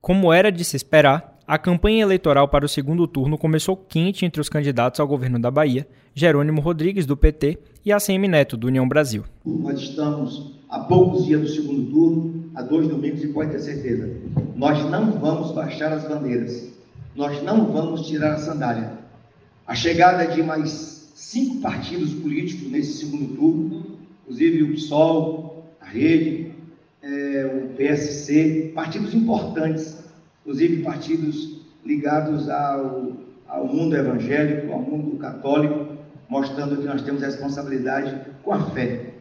[0.00, 4.40] Como era de se esperar, a campanha eleitoral para o segundo turno começou quente entre
[4.40, 8.88] os candidatos ao governo da Bahia, Jerônimo Rodrigues, do PT, e ACM Neto, do União
[8.88, 9.24] Brasil.
[9.44, 14.10] Nós estamos a poucos dias do segundo turno, a dois domingos, e pode ter certeza,
[14.56, 16.72] nós não vamos baixar as bandeiras,
[17.14, 18.92] nós não vamos tirar a sandália.
[19.66, 26.49] A chegada de mais cinco partidos políticos nesse segundo turno, inclusive o PSOL, a Rede,
[27.02, 30.00] é, o PSC, partidos importantes
[30.50, 33.12] inclusive partidos ligados ao,
[33.48, 35.96] ao mundo evangélico, ao mundo católico,
[36.28, 39.14] mostrando que nós temos responsabilidade com a fé.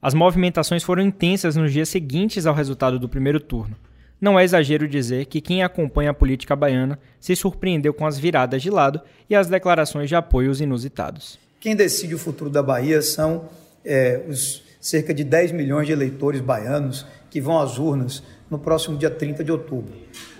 [0.00, 3.76] As movimentações foram intensas nos dias seguintes ao resultado do primeiro turno.
[4.20, 8.62] Não é exagero dizer que quem acompanha a política baiana se surpreendeu com as viradas
[8.62, 11.38] de lado e as declarações de apoios inusitados.
[11.60, 13.48] Quem decide o futuro da Bahia são
[13.84, 18.96] é, os cerca de 10 milhões de eleitores baianos que vão às urnas no próximo
[18.96, 19.92] dia 30 de outubro.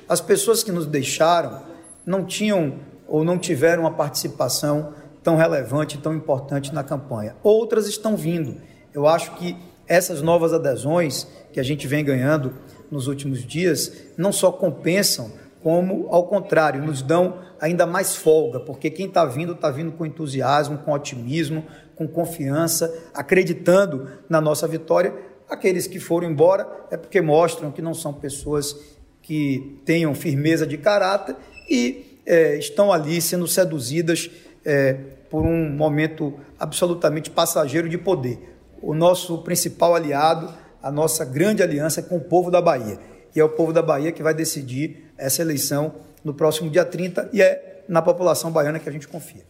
[0.08, 1.62] As pessoas que nos deixaram
[2.06, 7.34] não tinham ou não tiveram uma participação tão relevante, tão importante na campanha.
[7.42, 8.54] Outras estão vindo.
[8.94, 9.56] Eu acho que
[9.88, 12.54] essas novas adesões que a gente vem ganhando
[12.88, 15.32] nos últimos dias não só compensam,
[15.66, 20.06] como, ao contrário, nos dão ainda mais folga, porque quem está vindo, está vindo com
[20.06, 21.64] entusiasmo, com otimismo,
[21.96, 25.12] com confiança, acreditando na nossa vitória
[25.48, 28.76] Aqueles que foram embora é porque mostram que não são pessoas
[29.22, 31.36] que tenham firmeza de caráter
[31.70, 34.28] e é, estão ali sendo seduzidas
[34.64, 34.94] é,
[35.30, 38.56] por um momento absolutamente passageiro de poder.
[38.82, 42.98] O nosso principal aliado, a nossa grande aliança é com o povo da Bahia.
[43.34, 47.30] E é o povo da Bahia que vai decidir essa eleição no próximo dia 30
[47.32, 49.42] e é na população baiana que a gente confia.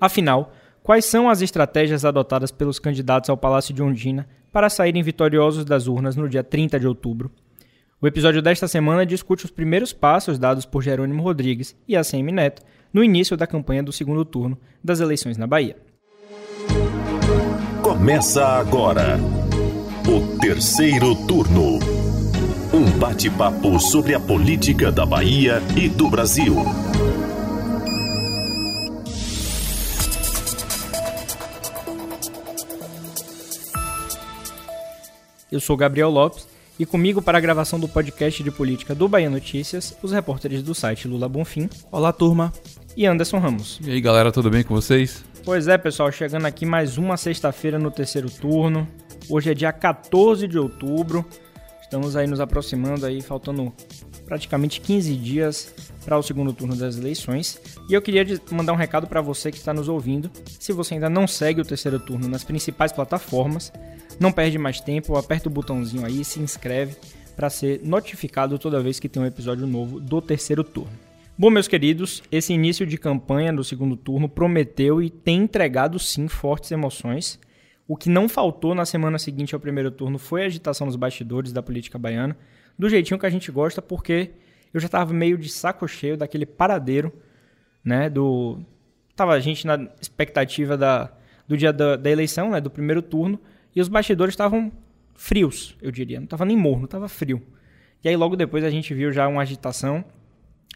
[0.00, 5.64] Afinal, quais são as estratégias adotadas pelos candidatos ao Palácio de Ondina para saírem vitoriosos
[5.64, 7.30] das urnas no dia 30 de outubro.
[8.00, 12.62] O episódio desta semana discute os primeiros passos dados por Jerônimo Rodrigues e ACM Neto
[12.92, 15.76] no início da campanha do segundo turno das eleições na Bahia.
[17.82, 19.18] Começa agora
[20.06, 21.97] o terceiro turno.
[22.70, 26.54] Um bate-papo sobre a política da Bahia e do Brasil.
[35.50, 36.46] Eu sou Gabriel Lopes
[36.78, 40.74] e comigo para a gravação do podcast de política do Bahia Notícias, os repórteres do
[40.74, 41.70] site Lula Bonfim.
[41.90, 42.52] Olá, turma.
[42.94, 43.80] E Anderson Ramos.
[43.82, 45.24] E aí, galera, tudo bem com vocês?
[45.42, 48.86] Pois é, pessoal, chegando aqui mais uma sexta-feira no terceiro turno.
[49.30, 51.24] Hoje é dia 14 de outubro.
[51.88, 53.72] Estamos aí nos aproximando aí, faltando
[54.26, 57.58] praticamente 15 dias para o segundo turno das eleições.
[57.88, 60.30] E eu queria mandar um recado para você que está nos ouvindo.
[60.60, 63.72] Se você ainda não segue o terceiro turno nas principais plataformas,
[64.20, 66.94] não perde mais tempo, aperta o botãozinho aí, se inscreve
[67.34, 70.92] para ser notificado toda vez que tem um episódio novo do terceiro turno.
[71.38, 76.28] Bom, meus queridos, esse início de campanha do segundo turno prometeu e tem entregado sim
[76.28, 77.40] fortes emoções.
[77.88, 81.52] O que não faltou na semana seguinte ao primeiro turno foi a agitação nos bastidores
[81.52, 82.36] da política baiana,
[82.78, 84.32] do jeitinho que a gente gosta, porque
[84.74, 87.10] eu já estava meio de saco cheio daquele paradeiro,
[87.82, 88.60] né, do
[89.16, 91.10] tava a gente na expectativa da,
[91.48, 93.40] do dia da, da eleição, né, do primeiro turno,
[93.74, 94.70] e os bastidores estavam
[95.14, 96.18] frios, eu diria.
[96.18, 97.42] Não estava nem morno, estava frio.
[98.04, 100.04] E aí logo depois a gente viu já uma agitação.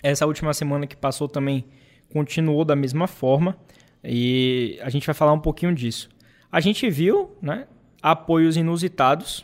[0.03, 1.65] Essa última semana que passou também
[2.13, 3.57] continuou da mesma forma.
[4.03, 6.09] E a gente vai falar um pouquinho disso.
[6.53, 7.67] A gente viu né,
[8.03, 9.43] apoios inusitados,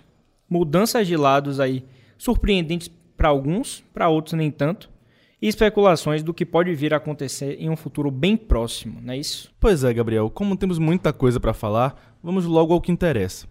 [0.49, 1.83] mudanças de lados aí
[2.19, 4.91] surpreendentes para alguns, para outros nem tanto
[5.41, 9.17] e especulações do que pode vir a acontecer em um futuro bem próximo, não é
[9.17, 9.51] isso?
[9.59, 10.29] Pois é, Gabriel.
[10.29, 13.47] Como temos muita coisa para falar, vamos logo ao que interessa.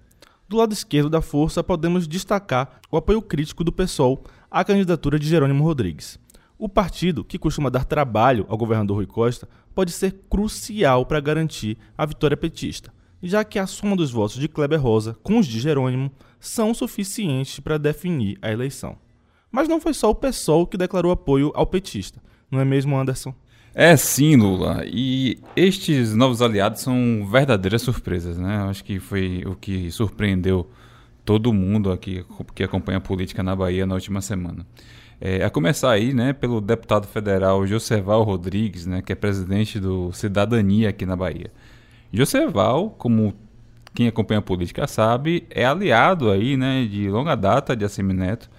[0.47, 5.27] Do lado esquerdo da força, podemos destacar o apoio crítico do PSOL à candidatura de
[5.27, 6.19] Jerônimo Rodrigues.
[6.59, 11.77] O partido, que costuma dar trabalho ao governador Rui Costa, pode ser crucial para garantir
[11.97, 15.59] a vitória petista, já que a soma dos votos de Kleber Rosa com os de
[15.59, 18.97] Jerônimo são suficientes para definir a eleição.
[19.51, 22.21] Mas não foi só o PSOL que declarou apoio ao petista,
[22.51, 23.33] não é mesmo, Anderson?
[23.73, 24.83] É sim, Lula.
[24.87, 28.57] E estes novos aliados são verdadeiras surpresas, né?
[28.67, 30.67] Acho que foi o que surpreendeu
[31.23, 32.25] todo mundo aqui
[32.55, 34.65] que acompanha a política na Bahia na última semana.
[35.19, 40.11] É, a começar aí, né, pelo deputado federal Joseval Rodrigues, né, que é presidente do
[40.13, 41.51] Cidadania aqui na Bahia.
[42.11, 43.33] Joseval, como
[43.93, 48.49] quem acompanha a política sabe, é aliado aí, né, de longa data de Assemineto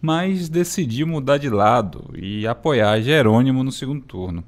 [0.00, 4.44] mas decidiu mudar de lado e apoiar Jerônimo no segundo turno.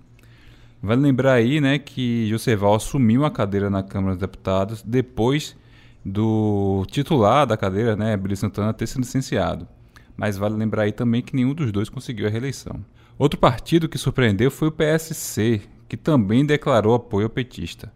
[0.83, 5.57] Vale lembrar aí né, que Joseval assumiu a cadeira na Câmara dos Deputados depois
[6.05, 9.69] do titular da cadeira, né, Billy Santana, ter sido licenciado.
[10.17, 12.85] mas vale lembrar aí também que nenhum dos dois conseguiu a reeleição.
[13.19, 17.93] Outro partido que surpreendeu foi o PSC, que também declarou apoio ao petista.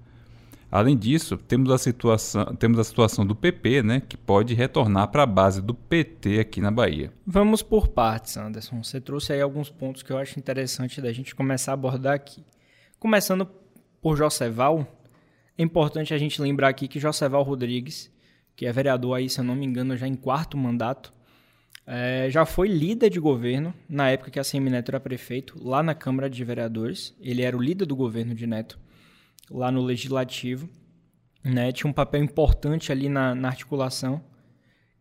[0.74, 5.22] Além disso, temos a situação, temos a situação do PP, né, que pode retornar para
[5.22, 7.12] a base do PT aqui na Bahia.
[7.24, 8.82] Vamos por partes, Anderson.
[8.82, 12.44] Você trouxe aí alguns pontos que eu acho interessante da gente começar a abordar aqui.
[12.98, 13.48] Começando
[14.02, 14.84] por Joseval,
[15.56, 18.10] é importante a gente lembrar aqui que Joseval Rodrigues,
[18.56, 21.14] que é vereador aí, se eu não me engano, já em quarto mandato,
[21.86, 25.94] é, já foi líder de governo na época que a Semineto era prefeito, lá na
[25.94, 27.14] Câmara de Vereadores.
[27.20, 28.76] Ele era o líder do governo de Neto
[29.50, 30.68] lá no legislativo,
[31.42, 31.72] né?
[31.72, 34.22] Tinha um papel importante ali na, na articulação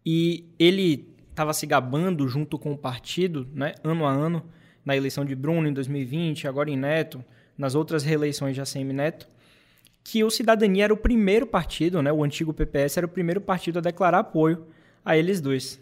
[0.06, 3.74] e ele estava se gabando junto com o partido, né?
[3.84, 4.44] Ano a ano
[4.86, 7.24] na eleição de Bruno em 2020, agora em Neto,
[7.58, 9.28] nas outras reeleições de ACM Neto,
[10.04, 12.12] que o Cidadania era o primeiro partido, né?
[12.12, 14.68] O antigo PPS era o primeiro partido a declarar apoio
[15.06, 15.82] a eles dois.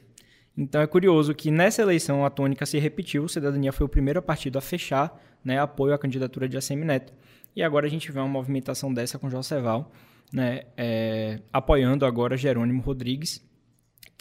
[0.56, 4.22] Então é curioso que nessa eleição a tônica se repetiu, o Cidadania foi o primeiro
[4.22, 7.14] partido a fechar né, apoio à candidatura de ACM Neto.
[7.56, 9.92] E agora a gente vê uma movimentação dessa com Joseval,
[10.32, 13.46] né, é, apoiando agora Jerônimo Rodrigues.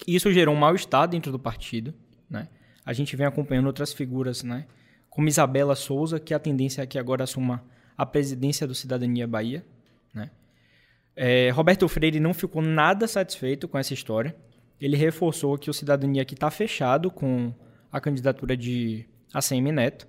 [0.06, 1.94] Isso gerou um mal-estar dentro do partido.
[2.28, 2.48] Né?
[2.84, 4.66] A gente vem acompanhando outras figuras, né,
[5.08, 7.62] como Isabela Souza, que a tendência é que agora assuma
[7.96, 9.64] a presidência do Cidadania Bahia.
[10.14, 10.30] Né?
[11.14, 14.34] É, Roberto Freire não ficou nada satisfeito com essa história.
[14.80, 17.52] Ele reforçou que o Cidadania aqui está fechado com
[17.92, 20.08] a candidatura de ACM Neto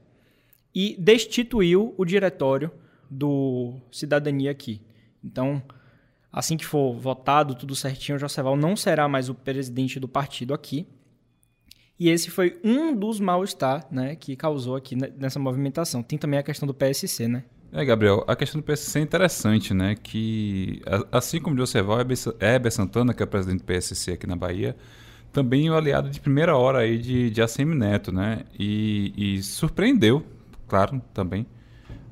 [0.74, 2.72] e destituiu o diretório
[3.12, 4.82] do Cidadania aqui.
[5.22, 5.62] Então,
[6.32, 10.54] assim que for votado tudo certinho, o Joseval não será mais o presidente do partido
[10.54, 10.88] aqui.
[12.00, 16.02] E esse foi um dos mal-estar né, que causou aqui nessa movimentação.
[16.02, 17.44] Tem também a questão do PSC, né?
[17.74, 19.96] É, Gabriel, a questão do PSC é interessante, né?
[19.96, 20.82] Que
[21.12, 24.76] assim como o Joseval, Heber Santana, que é presidente do PSC aqui na Bahia,
[25.32, 28.44] também o aliado de primeira hora aí de, de ACM Neto, né?
[28.60, 30.26] E, e surpreendeu,
[30.68, 31.46] claro, também,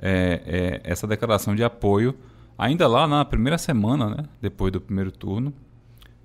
[0.02, 2.16] é, é, essa declaração de apoio,
[2.58, 5.54] ainda lá na primeira semana, né, depois do primeiro turno,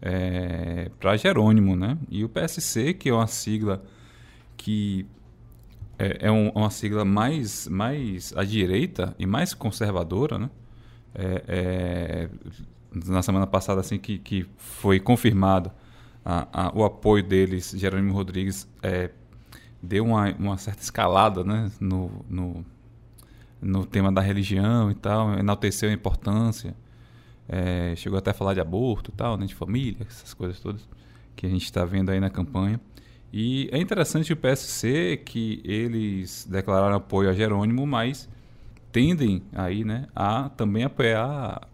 [0.01, 1.77] é, para Jerônimo.
[1.77, 1.99] Né?
[2.09, 3.83] E o PSC, que é uma sigla
[4.57, 5.07] que
[5.99, 10.51] é, é um, uma sigla mais, mais à direita e mais conservadora, né?
[11.17, 12.29] É, é,
[13.07, 15.71] na semana passada assim que, que foi confirmado
[16.25, 18.69] a, a, o apoio deles, Jerônimo Rodrigues
[19.81, 22.65] deu uma, uma certa escalada né, no, no,
[23.65, 26.75] no tema da religião e tal, enalteceu a importância.
[27.49, 30.89] É, chegou até a falar de aborto e tal, né, de família, essas coisas todas
[31.37, 32.81] que a gente está vendo aí na campanha.
[33.33, 38.29] E é interessante o PSC que eles declararam apoio a Jerônimo, mas
[38.93, 41.69] tendem aí, né, a também apoiar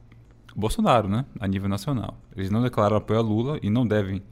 [0.56, 2.16] Bolsonaro, né, a nível nacional.
[2.34, 4.22] Eles não declararam apoio a Lula e não devem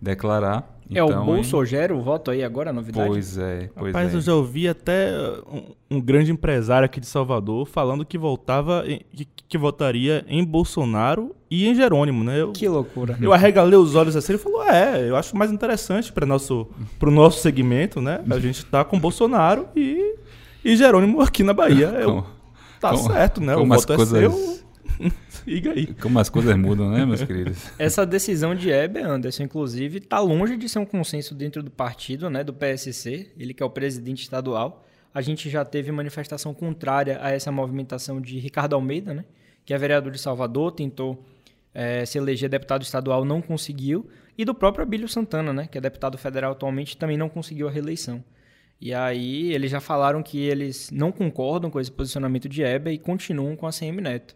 [0.00, 0.80] declarar.
[0.92, 3.08] É então, o Bolsonaro o voto aí agora, a novidade?
[3.08, 4.16] Pois é, pois Rapaz, é.
[4.16, 5.12] eu já ouvi até
[5.46, 11.32] um, um, grande empresário aqui de Salvador falando que voltava, que, que, votaria em Bolsonaro
[11.48, 12.40] e em Jerônimo, né?
[12.40, 13.16] Eu, que loucura.
[13.20, 16.66] Eu arregalei os olhos assim e falou, é, eu acho mais interessante para nosso,
[17.00, 18.20] o nosso segmento, né?
[18.28, 20.16] A gente tá com Bolsonaro e,
[20.64, 21.86] e Jerônimo aqui na Bahia.
[21.86, 22.26] Eu,
[22.80, 23.54] tá como, certo, né?
[23.54, 24.12] O voto coisas...
[24.12, 24.60] é seu
[25.44, 25.86] Siga aí.
[25.94, 27.70] Como as coisas mudam, né, meus queridos?
[27.78, 32.28] Essa decisão de Heber Anderson, inclusive, está longe de ser um consenso dentro do partido,
[32.28, 34.84] né, do PSC, ele que é o presidente estadual.
[35.12, 39.24] A gente já teve manifestação contrária a essa movimentação de Ricardo Almeida, né,
[39.64, 41.24] que é vereador de Salvador, tentou
[41.74, 45.80] é, se eleger deputado estadual, não conseguiu, e do próprio Abílio Santana, né, que é
[45.80, 48.22] deputado federal atualmente, também não conseguiu a reeleição.
[48.80, 52.98] E aí eles já falaram que eles não concordam com esse posicionamento de Heber e
[52.98, 54.34] continuam com a CM Neto.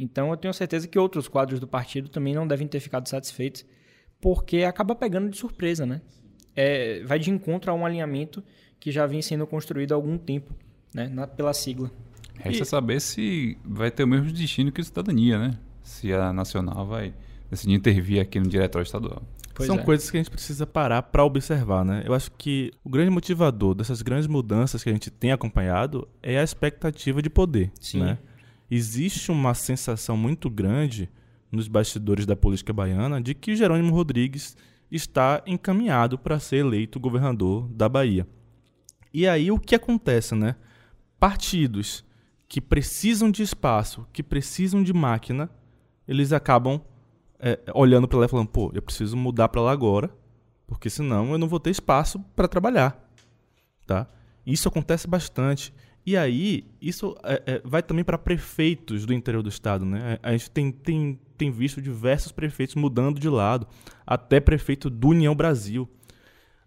[0.00, 3.66] Então eu tenho certeza que outros quadros do partido também não devem ter ficado satisfeitos,
[4.18, 6.00] porque acaba pegando de surpresa, né?
[6.56, 8.42] É, vai de encontro a um alinhamento
[8.80, 10.54] que já vem sendo construído há algum tempo,
[10.94, 11.06] né?
[11.08, 11.90] Na, pela sigla.
[12.34, 12.66] Resta e...
[12.66, 15.58] saber se vai ter o mesmo destino que a cidadania, né?
[15.82, 17.12] Se a nacional vai
[17.50, 19.22] decidir intervir aqui no diretório estadual.
[19.52, 19.82] Pois São é.
[19.82, 22.02] coisas que a gente precisa parar para observar, né?
[22.06, 26.38] Eu acho que o grande motivador dessas grandes mudanças que a gente tem acompanhado é
[26.38, 28.00] a expectativa de poder, Sim.
[28.00, 28.18] né?
[28.70, 31.10] Existe uma sensação muito grande
[31.50, 34.56] nos bastidores da política baiana de que Jerônimo Rodrigues
[34.90, 38.26] está encaminhado para ser eleito governador da Bahia.
[39.12, 40.54] E aí o que acontece, né?
[41.18, 42.04] Partidos
[42.48, 45.50] que precisam de espaço, que precisam de máquina,
[46.06, 46.80] eles acabam
[47.38, 50.10] é, olhando para lá e falando: pô, eu preciso mudar para lá agora,
[50.66, 53.08] porque senão eu não vou ter espaço para trabalhar,
[53.86, 54.06] tá?
[54.46, 55.72] Isso acontece bastante.
[56.04, 59.84] E aí, isso é, é, vai também para prefeitos do interior do estado.
[59.84, 60.18] Né?
[60.22, 63.66] A gente tem, tem, tem visto diversos prefeitos mudando de lado,
[64.06, 65.88] até prefeito do União Brasil.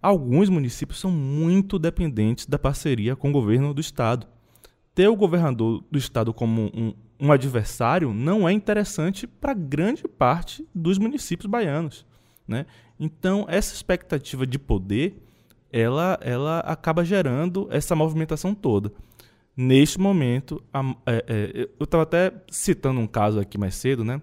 [0.01, 4.27] alguns municípios são muito dependentes da parceria com o governo do estado.
[4.93, 10.67] Ter o governador do estado como um, um adversário não é interessante para grande parte
[10.75, 12.05] dos municípios baianos.
[12.47, 12.67] Né?
[12.99, 15.17] Então, essa expectativa de poder,
[15.71, 18.91] ela, ela acaba gerando essa movimentação toda.
[19.55, 24.21] Neste momento, a, é, é, eu estava até citando um caso aqui mais cedo, né?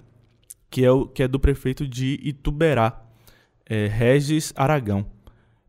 [0.70, 3.02] que, é o, que é do prefeito de Ituberá,
[3.66, 5.04] é, Regis Aragão.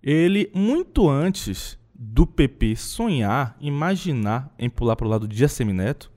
[0.02, 6.12] Ele, muito antes do PP sonhar, imaginar em pular para o lado de Assemineto,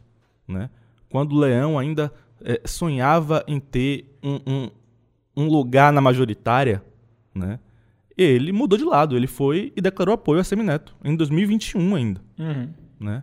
[0.46, 0.70] né?
[1.08, 4.70] quando o Leão ainda é, sonhava em ter um, um,
[5.36, 6.82] um, lugar na majoritária,
[7.34, 7.58] né?
[8.16, 9.16] ele mudou de lado.
[9.16, 12.20] Ele foi e declarou apoio a Semineto, em 2021 ainda.
[12.38, 12.68] Uhum.
[13.00, 13.22] Né?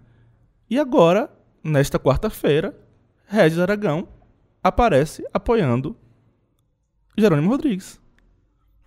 [0.71, 1.29] E agora,
[1.61, 2.73] nesta quarta-feira,
[3.27, 4.07] Regis Aragão
[4.63, 5.97] aparece apoiando
[7.17, 7.99] Jerônimo Rodrigues.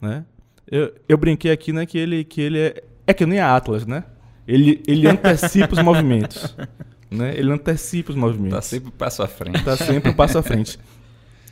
[0.01, 0.25] Né?
[0.67, 3.85] Eu, eu brinquei aqui né, que ele, que ele é, é que nem a Atlas,
[3.85, 4.03] né?
[4.49, 6.57] Ele, ele antecipa os movimentos.
[7.11, 7.33] Né?
[7.39, 8.59] Ele antecipa os movimentos.
[8.59, 9.59] Está sempre um passo à frente.
[9.59, 10.81] Está sempre um passo à frente.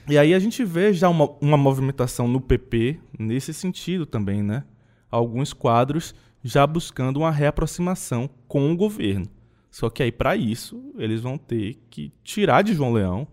[0.08, 4.64] E aí a gente vê já uma, uma movimentação no PP nesse sentido também, né?
[5.08, 9.28] Alguns quadros já buscando uma reaproximação com o governo.
[9.72, 13.26] Só que aí, para isso, eles vão ter que tirar de João Leão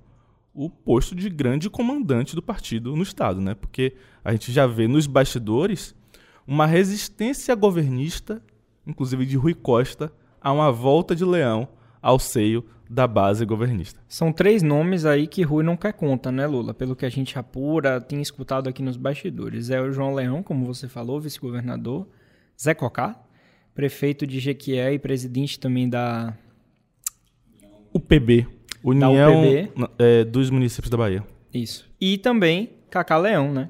[0.54, 3.54] o posto de grande comandante do partido no Estado, né?
[3.54, 3.94] Porque
[4.24, 5.94] a gente já vê nos bastidores
[6.48, 8.42] uma resistência governista,
[8.88, 11.68] inclusive de Rui Costa, a uma volta de Leão
[12.02, 14.00] ao seio da base governista.
[14.08, 16.74] São três nomes aí que Rui não quer conta, né, Lula?
[16.74, 19.70] Pelo que a gente apura, tem escutado aqui nos bastidores.
[19.70, 22.08] É o João Leão, como você falou, vice-governador,
[22.60, 23.22] Zé Cocá,
[23.74, 26.38] prefeito de Jequié e presidente também da
[27.94, 28.48] UPB,
[28.84, 29.72] União da UPB.
[29.98, 31.24] É, dos Municípios da Bahia.
[31.54, 31.90] Isso.
[32.00, 33.70] E também Cacá Leão, né?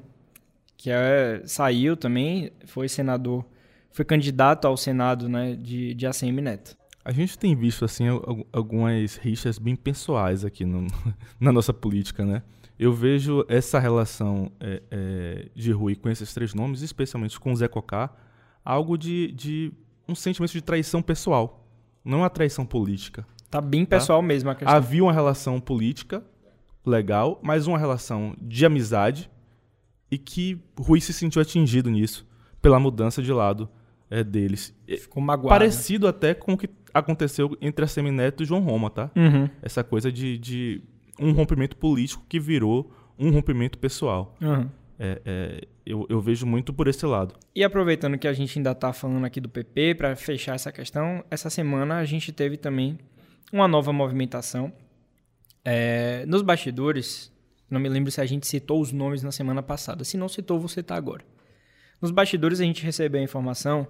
[0.76, 3.44] Que é, saiu também, foi senador,
[3.92, 6.76] foi candidato ao Senado né, de, de ACM Neto.
[7.04, 8.04] A gente tem visto assim
[8.52, 10.86] algumas rixas bem pessoais aqui no,
[11.40, 12.42] na nossa política, né?
[12.78, 17.56] Eu vejo essa relação é, é, de Rui com esses três nomes, especialmente com o
[17.56, 18.10] Zé Cocá,
[18.64, 19.72] algo de, de
[20.10, 21.66] um sentimento de traição pessoal,
[22.04, 23.26] não a traição política.
[23.50, 23.96] Tá bem tá?
[23.96, 24.26] pessoal tá?
[24.26, 24.74] mesmo a questão.
[24.74, 26.22] Havia uma relação política
[26.84, 29.30] legal, mas uma relação de amizade
[30.10, 32.26] e que Rui se sentiu atingido nisso
[32.60, 33.68] pela mudança de lado
[34.10, 34.74] é, deles.
[34.86, 35.48] Ficou magoado.
[35.48, 36.10] Parecido né?
[36.10, 39.10] até com o que aconteceu entre a Semineto e João Roma, tá?
[39.14, 39.48] Uhum.
[39.62, 40.82] Essa coisa de, de
[41.18, 44.36] um rompimento político que virou um rompimento pessoal.
[44.40, 44.68] Uhum.
[45.02, 47.34] É, é, eu, eu, vejo muito por esse lado.
[47.54, 51.24] E aproveitando que a gente ainda está falando aqui do PP, para fechar essa questão,
[51.30, 52.98] essa semana a gente teve também
[53.50, 54.70] uma nova movimentação.
[55.64, 57.32] É, nos bastidores,
[57.70, 60.04] não me lembro se a gente citou os nomes na semana passada.
[60.04, 61.24] Se não citou, vou citar agora.
[61.98, 63.88] Nos bastidores a gente recebeu a informação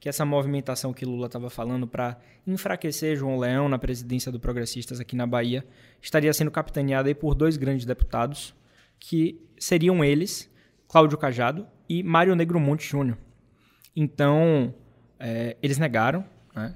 [0.00, 4.98] que essa movimentação que Lula estava falando para enfraquecer João Leão na presidência do Progressistas
[4.98, 5.64] aqui na Bahia
[6.02, 8.54] estaria sendo capitaneada por dois grandes deputados,
[8.98, 10.50] que seriam eles,
[10.88, 13.18] Cláudio Cajado e Mário Negromonte Júnior.
[13.94, 14.74] Então,
[15.18, 16.24] é, eles negaram,
[16.54, 16.74] né?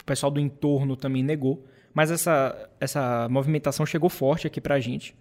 [0.00, 4.80] o pessoal do entorno também negou, mas essa, essa movimentação chegou forte aqui para a
[4.80, 5.16] gente.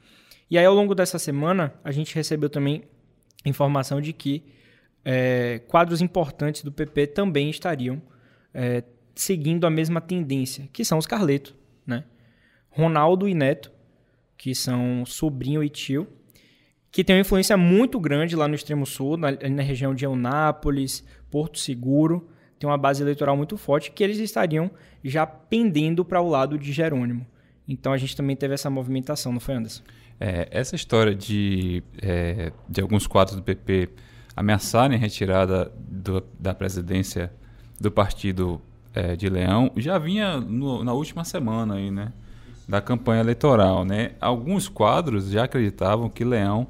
[0.49, 2.83] E aí, ao longo dessa semana, a gente recebeu também
[3.45, 4.43] informação de que
[5.05, 8.01] é, quadros importantes do PP também estariam
[8.53, 8.83] é,
[9.15, 11.55] seguindo a mesma tendência, que são os Carleto,
[11.85, 12.05] né?
[12.69, 13.71] Ronaldo e Neto,
[14.43, 16.05] que são sobrinho e tio,
[16.91, 21.01] que tem uma influência muito grande lá no extremo sul, na, na região de Eunápolis,
[21.31, 22.27] Porto Seguro,
[22.59, 24.69] tem uma base eleitoral muito forte, que eles estariam
[25.01, 27.25] já pendendo para o lado de Jerônimo.
[27.65, 29.81] Então a gente também teve essa movimentação, não foi, Anderson?
[30.19, 33.91] É, essa história de, é, de alguns quadros do PP
[34.35, 37.31] ameaçarem a retirada do, da presidência
[37.79, 38.61] do partido
[38.93, 42.11] é, de Leão já vinha no, na última semana aí, né,
[42.67, 44.11] da campanha eleitoral, né?
[44.19, 46.67] Alguns quadros já acreditavam que Leão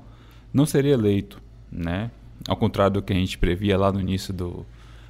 [0.54, 2.12] não seria eleito, né?
[2.48, 4.66] Ao contrário do que a gente previa lá no início do,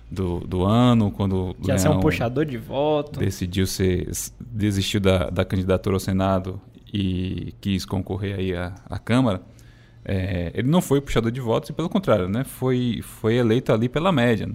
[0.09, 4.09] do, do ano, quando já ser um puxador de voto, decidiu ser
[4.39, 6.61] desistiu da, da candidatura ao Senado
[6.93, 9.41] e quis concorrer aí à, à Câmara.
[10.05, 13.87] É, ele não foi puxador de votos e pelo contrário, né, foi, foi eleito ali
[13.87, 14.49] pela média.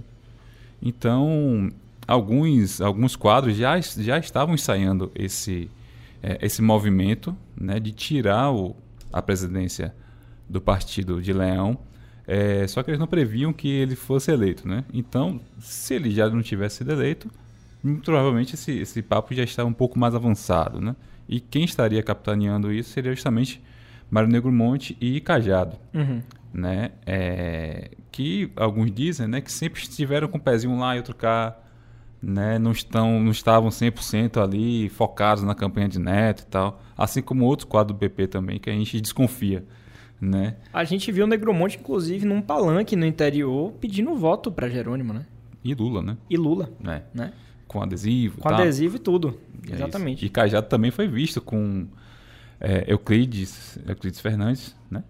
[0.81, 1.71] Então,
[2.07, 5.71] alguns, alguns quadros já, já estavam ensaiando esse,
[6.23, 8.77] é, esse movimento né, de tirar o,
[9.13, 9.95] a presidência
[10.49, 11.79] do partido de Leão,
[12.27, 14.67] é, só que eles não previam que ele fosse eleito.
[14.69, 14.85] Né?
[14.93, 17.31] Então, se ele já não tivesse sido eleito,
[18.05, 20.81] provavelmente esse, esse papo já estava um pouco mais avançado.
[20.81, 20.95] Né?
[21.29, 23.63] E quem estaria capitaneando isso seria justamente
[24.11, 25.77] Mário Negro Monte e Cajado.
[25.95, 26.23] Uhum.
[26.53, 26.91] Né?
[27.07, 31.57] É, que alguns dizem né, que sempre estiveram com o pezinho lá e outro cá,
[32.23, 32.59] né?
[32.59, 36.81] não, estão, não estavam 100% ali focados na campanha de Neto e tal.
[36.97, 39.65] Assim como outros quadros do PP também, que a gente desconfia.
[40.21, 40.57] Né?
[40.73, 45.25] A gente viu o Negromonte, inclusive, num palanque no interior, pedindo voto para Jerônimo, né?
[45.63, 46.17] E Lula, né?
[46.29, 47.03] E Lula, É.
[47.15, 47.33] né?
[47.69, 48.39] Com adesivo.
[48.41, 48.61] Com tal.
[48.61, 49.39] adesivo e tudo.
[49.71, 50.17] É Exatamente.
[50.19, 50.25] isso.
[50.27, 51.87] E Cajado também foi visto com
[52.59, 55.05] é, Euclides, Euclides Fernandes, né?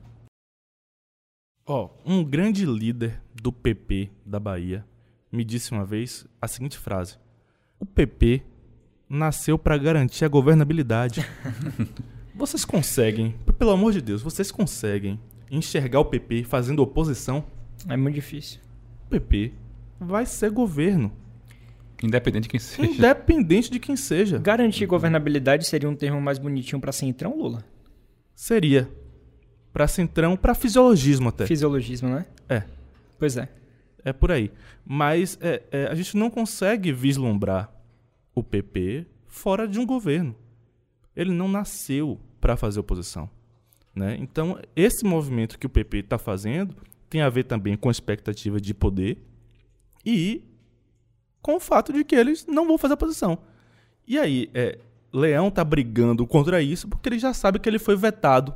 [1.67, 4.85] Ó, um grande líder do PP da Bahia
[5.31, 7.17] me disse uma vez a seguinte frase:
[7.79, 8.43] O PP
[9.09, 11.25] nasceu para garantir a governabilidade.
[12.35, 15.19] vocês conseguem, pelo amor de Deus, vocês conseguem
[15.51, 17.45] enxergar o PP fazendo oposição?
[17.89, 18.61] É muito difícil.
[19.07, 19.53] O PP
[19.99, 21.13] vai ser governo,
[22.03, 22.91] Independente de quem seja.
[22.91, 24.39] independente de quem seja.
[24.39, 27.65] Garantir governabilidade seria um termo mais bonitinho para centrão, Lula?
[28.35, 28.89] Seria
[29.73, 31.47] para centrão, para fisiologismo até.
[31.47, 32.27] Fisiologismo, né?
[32.49, 32.63] É.
[33.19, 33.49] Pois é.
[34.05, 34.51] É por aí.
[34.85, 37.73] Mas é, é, a gente não consegue vislumbrar
[38.35, 40.35] o PP fora de um governo.
[41.15, 43.29] Ele não nasceu para fazer oposição.
[43.95, 44.17] Né?
[44.21, 46.77] Então, esse movimento que o PP está fazendo
[47.11, 49.19] tem a ver também com a expectativa de poder
[50.05, 50.45] e
[51.43, 53.39] com o fato de que eles não vão fazer oposição.
[54.07, 54.79] E aí, é,
[55.13, 58.55] Leão está brigando contra isso porque ele já sabe que ele foi vetado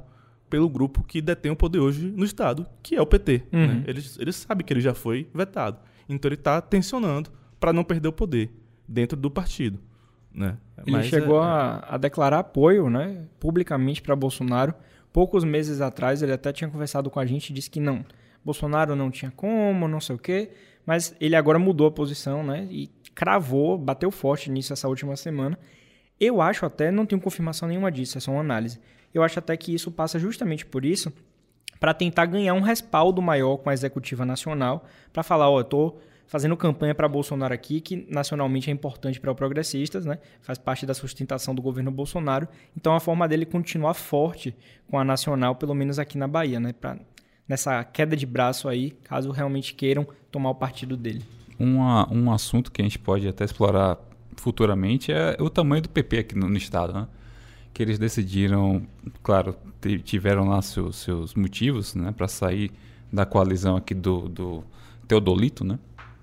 [0.52, 3.44] pelo grupo que detém o poder hoje no Estado, que é o PT.
[3.50, 3.66] Uhum.
[3.68, 3.84] Né?
[3.86, 5.78] Ele, ele sabe que ele já foi vetado.
[6.06, 8.50] Então ele está tensionando para não perder o poder
[8.86, 9.78] dentro do partido.
[10.30, 10.58] Né?
[10.86, 14.74] Ele Mas, chegou é- a, a declarar apoio, né, publicamente para Bolsonaro.
[15.10, 18.04] Poucos meses atrás ele até tinha conversado com a gente e disse que não,
[18.44, 20.50] Bolsonaro não tinha como, não sei o quê,
[20.84, 25.58] mas ele agora mudou a posição, né, e cravou, bateu forte nisso essa última semana.
[26.24, 28.78] Eu acho até, não tenho confirmação nenhuma disso, é só uma análise.
[29.12, 31.12] Eu acho até que isso passa justamente por isso,
[31.80, 35.98] para tentar ganhar um respaldo maior com a executiva nacional, para falar, ó, eu tô
[36.28, 40.20] fazendo campanha para Bolsonaro aqui, que nacionalmente é importante para os progressistas, né?
[40.40, 42.46] Faz parte da sustentação do governo Bolsonaro.
[42.76, 44.54] Então a forma dele continuar forte
[44.88, 46.72] com a nacional, pelo menos aqui na Bahia, né?
[46.72, 47.00] Pra,
[47.48, 51.24] nessa queda de braço aí, caso realmente queiram tomar o partido dele.
[51.58, 53.98] Uma, um assunto que a gente pode até explorar
[54.36, 57.06] futuramente é o tamanho do PP aqui no, no estado, né?
[57.72, 58.82] Que eles decidiram,
[59.22, 62.70] claro, ti- tiveram lá seus, motivos, né, para sair
[63.12, 64.64] da coalizão aqui do, do
[65.08, 65.78] Teodolito, né?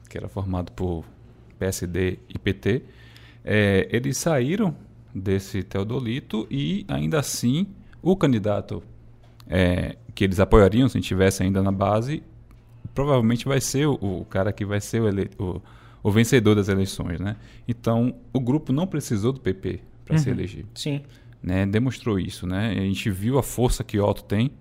[0.10, 1.04] Que era formado por
[1.58, 2.84] PSD e PT.
[3.44, 4.76] É, eles saíram
[5.14, 7.68] desse Teodolito e ainda assim
[8.02, 8.84] o candidato
[9.48, 12.22] é, que eles apoiariam se estivesse ainda na base
[12.94, 15.62] provavelmente vai ser o, o cara que vai ser o, ele- o-
[16.02, 17.36] o vencedor das eleições, né?
[17.68, 21.02] Então, o grupo não precisou do PP para se eleger, Sim.
[21.42, 21.66] né?
[21.66, 22.70] Demonstrou isso, né?
[22.72, 24.52] A gente viu a força que Otto tem,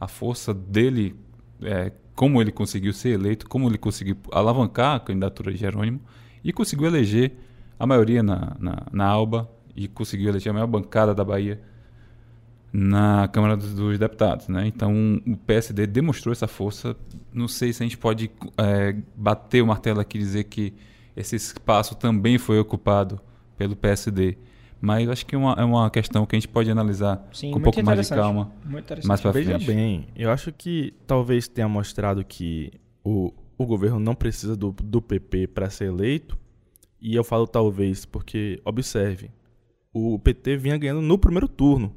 [0.00, 1.14] a força dele,
[1.62, 6.00] é, como ele conseguiu ser eleito, como ele conseguiu alavancar a candidatura de Jerônimo
[6.42, 7.32] e conseguiu eleger
[7.78, 11.60] a maioria na, na, na Alba e conseguiu eleger a maior bancada da Bahia
[12.72, 14.66] na Câmara dos, dos Deputados, né?
[14.66, 16.96] Então o PSD demonstrou essa força.
[17.32, 20.74] Não sei se a gente pode é, bater o martelo aqui e dizer que
[21.16, 23.20] esse espaço também foi ocupado
[23.56, 24.36] pelo PSD,
[24.80, 27.58] mas acho que é uma, é uma questão que a gente pode analisar Sim, com
[27.58, 29.08] um pouco mais de calma Muito interessante.
[29.08, 29.66] mais para Veja frente.
[29.66, 32.70] bem, eu acho que talvez tenha mostrado que
[33.02, 36.38] o, o governo não precisa do, do PP para ser eleito.
[37.00, 39.30] E eu falo talvez porque, observe,
[39.92, 41.94] o PT vinha ganhando no primeiro turno.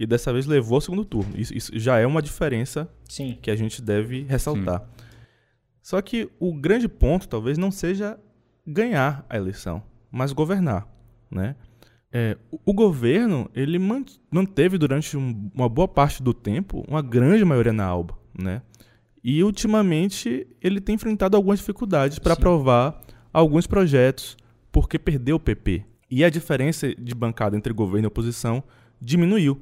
[0.00, 1.34] E dessa vez levou ao segundo turno.
[1.38, 3.38] Isso, isso já é uma diferença Sim.
[3.42, 4.82] que a gente deve ressaltar.
[5.82, 8.18] Só que o grande ponto talvez não seja
[8.66, 10.88] ganhar a eleição, mas governar,
[11.30, 11.54] né?
[12.12, 17.02] É, o, o governo ele man- manteve durante um- uma boa parte do tempo uma
[17.02, 18.62] grande maioria na alba, né?
[19.22, 22.40] E ultimamente ele tem enfrentado algumas dificuldades para Sim.
[22.40, 23.00] aprovar
[23.32, 24.36] alguns projetos
[24.72, 28.62] porque perdeu o PP e a diferença de bancada entre governo e oposição
[29.00, 29.60] diminuiu,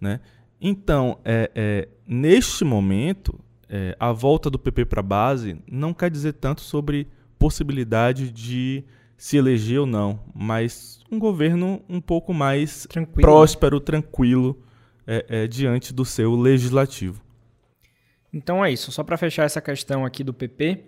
[0.00, 0.20] né?
[0.60, 6.10] Então, é, é, neste momento, é, a volta do PP para a base não quer
[6.10, 8.84] dizer tanto sobre possibilidade de
[9.16, 13.20] se eleger ou não, mas um governo um pouco mais Tranquilo.
[13.20, 14.62] próspero, tranquilo,
[15.06, 17.22] é, é, diante do seu legislativo.
[18.32, 18.90] Então é isso.
[18.90, 20.84] Só para fechar essa questão aqui do PP,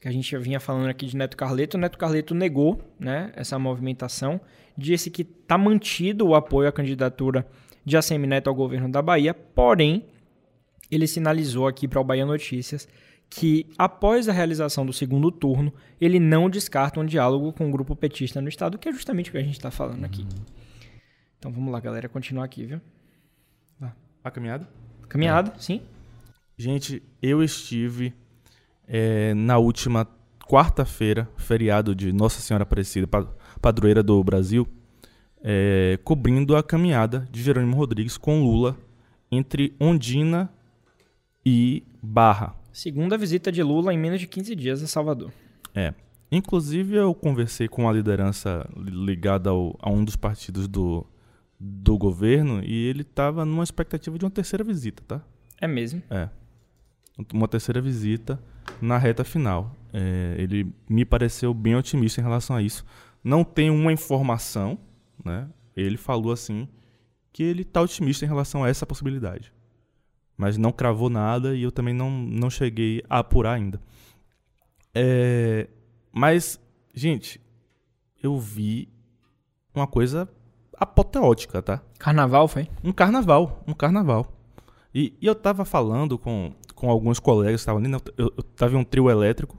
[0.00, 3.58] que a gente vinha falando aqui de Neto Carleto, o Neto Carleto negou né, essa
[3.58, 4.40] movimentação,
[4.76, 7.46] disse que está mantido o apoio à candidatura
[7.84, 10.04] de ACM Neto ao governo da Bahia, porém,
[10.90, 12.88] ele sinalizou aqui para o Bahia Notícias
[13.30, 17.96] que, após a realização do segundo turno, ele não descarta um diálogo com o grupo
[17.96, 20.26] petista no Estado, que é justamente o que a gente está falando aqui.
[21.38, 22.80] Então vamos lá, galera, continuar aqui, viu?
[24.24, 24.68] A caminhada?
[25.08, 25.80] Caminhada, sim.
[26.56, 28.14] Gente, eu estive
[28.86, 30.06] é, na última
[30.46, 33.26] quarta-feira, feriado de Nossa Senhora Aparecida, pa-
[33.60, 34.68] padroeira do Brasil,
[35.42, 38.76] é, cobrindo a caminhada de Jerônimo Rodrigues com Lula
[39.30, 40.50] entre Ondina
[41.44, 42.54] e Barra.
[42.72, 45.30] Segunda visita de Lula em menos de 15 dias a Salvador.
[45.74, 45.92] É.
[46.30, 51.06] Inclusive, eu conversei com a liderança li- ligada ao- a um dos partidos do,
[51.60, 55.22] do governo e ele estava numa expectativa de uma terceira visita, tá?
[55.60, 56.02] É mesmo.
[56.10, 56.28] É.
[57.32, 58.40] Uma terceira visita
[58.80, 59.76] na reta final.
[59.92, 62.84] É, ele me pareceu bem otimista em relação a isso.
[63.22, 64.78] Não tem uma informação,
[65.24, 65.48] né?
[65.76, 66.68] Ele falou assim
[67.32, 69.52] que ele está otimista em relação a essa possibilidade.
[70.36, 73.80] Mas não cravou nada e eu também não, não cheguei a apurar ainda.
[74.94, 75.68] É,
[76.12, 76.60] mas,
[76.94, 77.40] gente,
[78.22, 78.88] eu vi
[79.74, 80.28] uma coisa
[80.76, 81.82] apoteótica, tá?
[81.98, 82.68] Carnaval foi?
[82.82, 84.26] Um carnaval, um carnaval.
[84.94, 87.98] E, e eu tava falando com, com alguns colegas que estavam ali, né?
[88.18, 89.56] eu, eu tava em um trio elétrico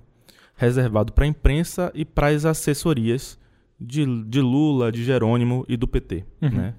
[0.55, 3.39] reservado para imprensa e para as assessorias
[3.83, 6.49] de, de Lula, de Jerônimo e do PT, Uhum.
[6.49, 6.75] né?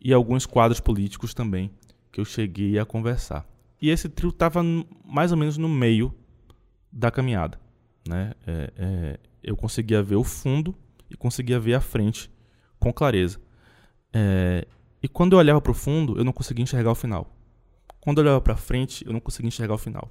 [0.00, 1.70] E alguns quadros políticos também
[2.12, 3.44] que eu cheguei a conversar.
[3.80, 6.14] E esse trio tava n- mais ou menos no meio
[6.92, 7.58] da caminhada,
[8.08, 8.32] né?
[8.46, 10.74] É, é, eu conseguia ver o fundo
[11.10, 12.30] e conseguia ver a frente
[12.78, 13.38] com clareza.
[14.12, 14.66] É,
[15.02, 17.32] e quando eu olhava para o fundo, eu não conseguia enxergar o final.
[18.00, 20.10] Quando eu olhava para frente, eu não conseguia enxergar o final.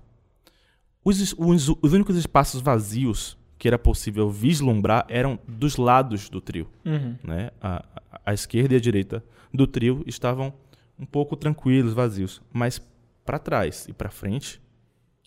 [1.04, 6.68] Os, os, os únicos espaços vazios que era possível vislumbrar eram dos lados do trio.
[6.86, 7.16] Uhum.
[7.24, 7.52] Né?
[7.62, 7.84] A,
[8.26, 10.54] a- esquerda e a direita do trio estavam
[11.00, 12.42] um pouco tranquilos, vazios.
[12.52, 12.82] Mas
[13.26, 14.62] para trás e para frente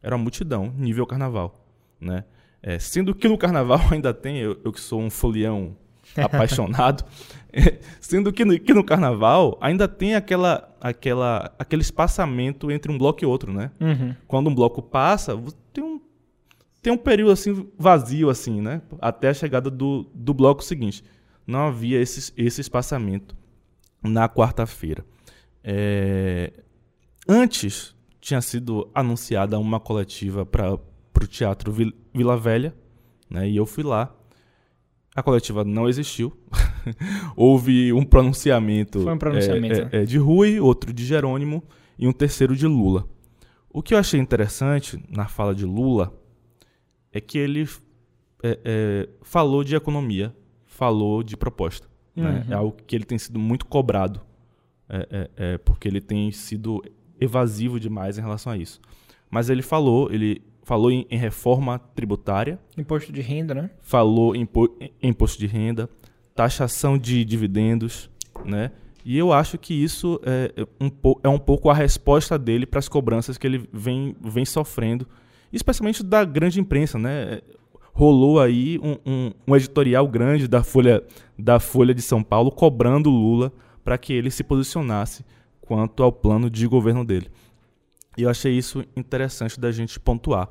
[0.02, 1.64] era uma multidão, nível carnaval.
[2.00, 2.24] Né?
[2.62, 5.76] É, sendo que no carnaval ainda tem, eu, eu que sou um folião
[6.16, 7.04] apaixonado,
[8.00, 13.22] sendo que no, que no carnaval ainda tem aquela, aquela, aquele espaçamento entre um bloco
[13.22, 13.70] e outro, né?
[13.80, 14.14] Uhum.
[14.26, 15.36] Quando um bloco passa,
[15.72, 16.00] tem um,
[16.88, 18.80] tem um período assim vazio, assim, né?
[18.98, 21.04] Até a chegada do, do bloco seguinte.
[21.46, 23.36] Não havia esse, esse espaçamento
[24.02, 25.04] na quarta-feira.
[25.62, 26.50] É,
[27.28, 32.74] Antes tinha sido anunciada uma coletiva para o Teatro Vil- Vila Velha,
[33.28, 33.46] né?
[33.46, 34.14] E eu fui lá.
[35.14, 36.34] A coletiva não existiu.
[37.36, 39.90] Houve um pronunciamento, um pronunciamento, é, né?
[39.92, 41.62] é, é, de Rui, outro de Jerônimo
[41.98, 43.06] e um terceiro de Lula.
[43.68, 46.14] O que eu achei interessante na fala de Lula
[47.12, 47.68] é que ele
[48.42, 50.34] é, é, falou de economia,
[50.66, 51.86] falou de proposta.
[52.14, 52.44] né?
[52.46, 52.52] Uhum.
[52.52, 54.20] É algo que ele tem sido muito cobrado,
[54.88, 56.82] é, é, é, porque ele tem sido
[57.20, 58.80] evasivo demais em relação a isso.
[59.30, 63.70] Mas ele falou, ele falou em, em reforma tributária, Imposto de renda, né?
[63.80, 65.88] falou em impo- em imposto de renda,
[66.34, 68.08] taxação de dividendos,
[68.44, 68.70] né?
[69.04, 70.90] E eu acho que isso é é um,
[71.24, 75.06] é um pouco a resposta dele para as cobranças que ele vem, vem sofrendo,
[75.52, 77.40] especialmente da grande imprensa, né?
[77.92, 81.02] Rolou aí um, um- um editorial grande da Folha,
[81.38, 83.52] da Folha de São Paulo cobrando Lula
[83.84, 85.24] para que ele se posicionasse
[85.60, 87.28] quanto ao plano de governo dele.
[88.16, 90.48] E eu achei isso interessante da gente pontuar.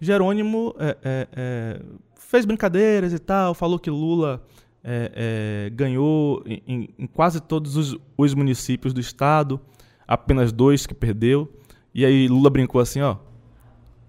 [0.00, 1.82] Jerônimo é, é, é,
[2.18, 4.42] fez brincadeiras e tal, falou que Lula
[4.84, 9.60] é, é, ganhou em, em- quase todos os, os municípios do estado,
[10.06, 11.50] apenas dois que perdeu.
[11.94, 13.16] E aí Lula brincou assim, ó,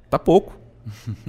[0.10, 0.58] tá pouco.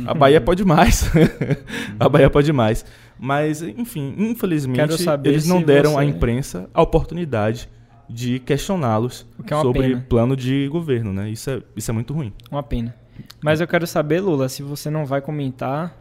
[0.07, 1.11] A Bahia pode mais.
[1.99, 2.85] a Bahia pode mais.
[3.19, 4.81] Mas, enfim, infelizmente,
[5.25, 7.69] eles não deram você- à imprensa a oportunidade
[8.09, 10.07] de questioná-los que é sobre pena.
[10.09, 11.29] plano de governo, né?
[11.29, 12.33] Isso é, isso é muito ruim.
[12.51, 12.95] Uma pena.
[13.43, 15.97] Mas eu quero saber, Lula, se você não vai comentar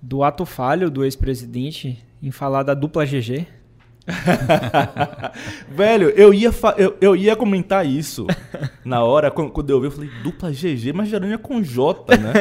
[0.00, 3.46] do ato falho do ex-presidente em falar da dupla GG.
[5.70, 8.26] Velho, eu ia, eu, eu ia comentar isso
[8.84, 12.16] na hora, quando, quando eu vi, eu falei, dupla GG, mas Jerônimo é com J,
[12.16, 12.32] né?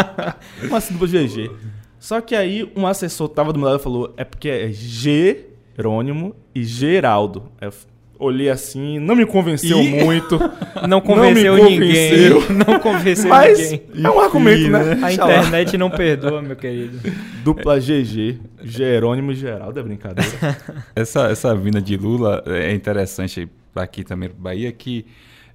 [0.62, 1.50] Como assim dupla GG?
[1.98, 6.34] Só que aí um assessor tava do meu lado e falou, é porque é Jerônimo
[6.54, 7.50] e Geraldo.
[7.60, 7.72] Eu
[8.18, 10.02] olhei assim, não me convenceu Ih.
[10.04, 10.38] muito,
[10.88, 11.78] Não convenceu ninguém.
[11.78, 12.42] convenceu.
[12.66, 13.82] Não convenceu mas ninguém.
[14.04, 14.78] é um argumento, né?
[14.92, 15.36] A Deixa lá.
[15.38, 16.98] internet não perdoa, meu querido.
[17.44, 20.58] Dupla GG, Jerônimo e Geraldo, é brincadeira.
[20.96, 25.06] Essa, essa vinda de Lula é interessante para aqui também, para Bahia, que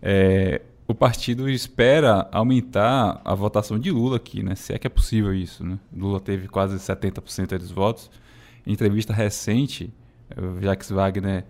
[0.01, 4.55] é, o partido espera aumentar a votação de Lula aqui, né?
[4.55, 5.77] Se é que é possível isso, né?
[5.95, 8.09] Lula teve quase 70% dos votos.
[8.65, 9.91] Em entrevista recente,
[10.37, 11.43] o Jacques Wagner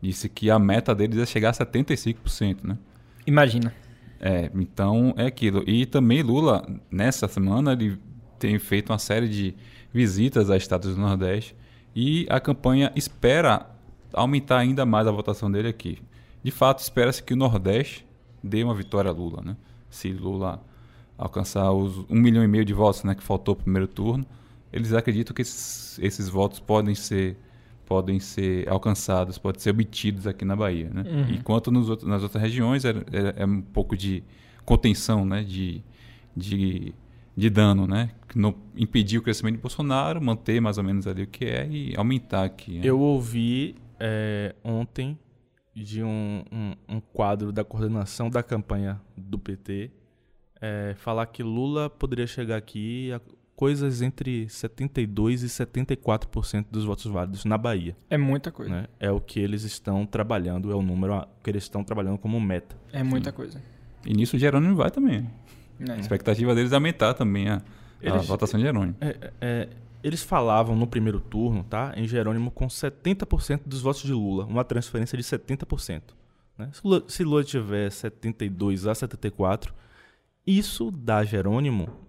[0.00, 2.78] disse que a meta deles é chegar a 75%, né?
[3.26, 3.74] Imagina.
[4.20, 5.62] É, então é aquilo.
[5.66, 7.98] E também Lula, nessa semana, ele
[8.38, 9.54] tem feito uma série de
[9.92, 11.54] visitas a estados do Nordeste
[11.94, 13.66] e a campanha espera
[14.12, 15.98] aumentar ainda mais a votação dele aqui.
[16.42, 18.06] de fato, espera-se que o Nordeste
[18.42, 19.56] dê uma vitória a Lula, né?
[19.90, 20.62] Se Lula
[21.18, 24.24] alcançar os um milhão e meio de votos, né, que faltou no primeiro turno,
[24.72, 27.36] eles acreditam que esses, esses votos podem ser
[27.90, 31.02] podem ser alcançados, podem ser obtidos aqui na Bahia, né?
[31.02, 31.34] Uhum.
[31.34, 34.22] Enquanto nos outros, nas outras regiões é, é, é um pouco de
[34.64, 35.82] contenção, né, de,
[36.36, 36.94] de,
[37.36, 41.26] de dano, né, não impedir o crescimento de Bolsonaro, manter mais ou menos ali o
[41.26, 42.78] que é e aumentar aqui.
[42.78, 42.82] Né?
[42.84, 45.18] Eu ouvi é, ontem
[45.74, 49.90] de um, um, um, quadro da coordenação da campanha do PT
[50.60, 53.10] é, falar que Lula poderia chegar aqui
[53.60, 57.94] coisas entre 72% e 74% dos votos válidos na Bahia.
[58.08, 58.72] É muita coisa.
[58.72, 58.86] Né?
[58.98, 62.74] É o que eles estão trabalhando, é o número que eles estão trabalhando como meta.
[62.90, 63.62] É muita coisa.
[64.06, 65.30] E nisso o Jerônimo vai também.
[65.78, 65.92] É.
[65.92, 67.60] A expectativa deles é aumentar também a,
[68.00, 68.96] eles, a votação de Jerônimo.
[68.98, 69.68] É, é,
[70.02, 71.92] eles falavam no primeiro turno, tá?
[71.96, 76.00] Em Jerônimo com 70% dos votos de Lula, uma transferência de 70%.
[76.56, 76.70] Né?
[76.72, 79.74] Se, Lula, se Lula tiver 72 a 74,
[80.46, 82.08] isso dá Jerônimo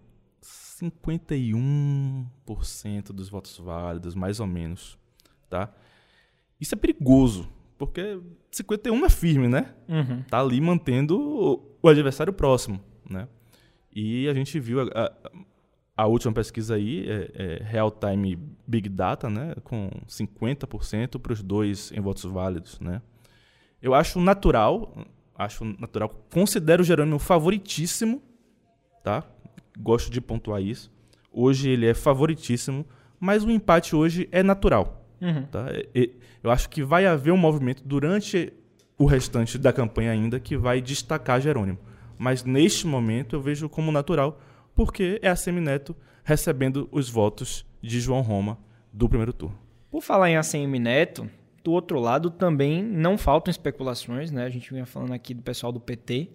[0.81, 4.97] 51% dos votos válidos, mais ou menos,
[5.49, 5.69] tá?
[6.59, 8.19] Isso é perigoso, porque
[8.51, 9.73] 51 é firme, né?
[9.87, 10.23] Uhum.
[10.23, 13.27] Tá ali mantendo o, o, adversário próximo, né?
[13.93, 15.13] E a gente viu a, a,
[15.97, 19.53] a última pesquisa aí, é, é Real Time Big Data, né?
[19.63, 23.01] Com 50% para os dois em votos válidos, né?
[23.81, 24.93] Eu acho natural,
[25.35, 28.21] acho natural, considero o Jerônimo favoritíssimo,
[29.03, 29.23] tá?
[29.77, 30.91] Gosto de pontuar isso.
[31.31, 32.85] Hoje ele é favoritíssimo,
[33.19, 35.05] mas o empate hoje é natural.
[35.21, 35.43] Uhum.
[35.45, 35.67] Tá?
[36.43, 38.51] Eu acho que vai haver um movimento durante
[38.97, 41.79] o restante da campanha ainda que vai destacar Jerônimo.
[42.17, 44.39] Mas neste momento eu vejo como natural,
[44.75, 48.57] porque é a Semineto recebendo os votos de João Roma
[48.93, 49.57] do primeiro turno.
[49.89, 51.29] Por falar em ACM Neto,
[51.63, 54.45] do outro lado também não faltam especulações, né?
[54.45, 56.29] A gente vinha falando aqui do pessoal do PT.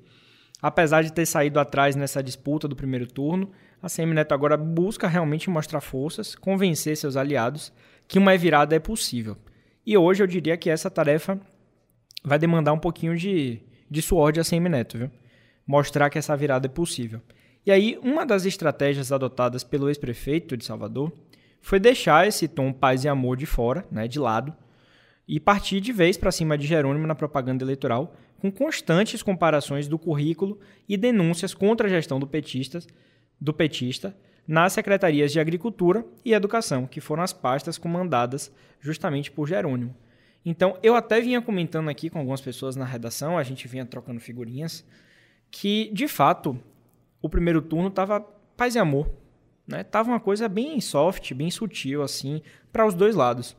[0.60, 3.50] Apesar de ter saído atrás nessa disputa do primeiro turno,
[3.82, 7.72] a CM Neto agora busca realmente mostrar forças, convencer seus aliados
[8.08, 9.36] que uma virada é possível.
[9.84, 11.38] E hoje eu diria que essa tarefa
[12.24, 15.10] vai demandar um pouquinho de, de suor de ACM Neto, viu?
[15.66, 17.20] Mostrar que essa virada é possível.
[17.64, 21.12] E aí, uma das estratégias adotadas pelo ex-prefeito de Salvador
[21.60, 24.54] foi deixar esse tom paz e amor de fora, né, de lado,
[25.26, 29.98] e partir de vez para cima de Jerônimo na propaganda eleitoral, com constantes comparações do
[29.98, 32.86] currículo e denúncias contra a gestão do, petistas,
[33.40, 39.48] do petista nas secretarias de Agricultura e Educação, que foram as pastas comandadas justamente por
[39.48, 39.94] Jerônimo.
[40.44, 44.20] Então, eu até vinha comentando aqui com algumas pessoas na redação, a gente vinha trocando
[44.20, 44.86] figurinhas,
[45.50, 46.56] que, de fato,
[47.20, 48.20] o primeiro turno estava
[48.56, 49.10] paz e amor.
[49.66, 49.82] Né?
[49.82, 52.40] Tava uma coisa bem soft, bem sutil, assim,
[52.72, 53.56] para os dois lados.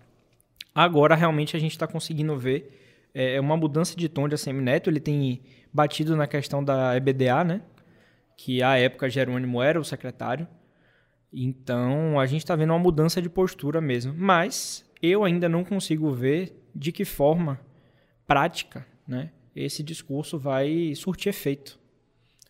[0.74, 2.87] Agora, realmente, a gente está conseguindo ver
[3.18, 4.92] é, uma mudança de tom de ACM Neto.
[4.92, 5.42] Ele tem
[5.74, 7.62] batido na questão da EBDA, né?
[8.38, 10.48] Que à época Jerônimo era o secretário.
[11.34, 14.14] Então, a gente está vendo uma mudança de postura mesmo.
[14.16, 17.60] Mas eu ainda não consigo ver de que forma
[18.28, 19.32] prática, né?
[19.56, 21.80] Esse discurso vai surtir efeito.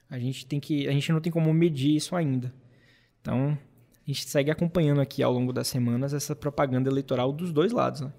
[0.10, 2.54] A gente tem que, a gente não tem como medir isso ainda.
[3.22, 3.58] Então,
[4.06, 8.02] a gente segue acompanhando aqui ao longo das semanas essa propaganda eleitoral dos dois lados,
[8.02, 8.12] né?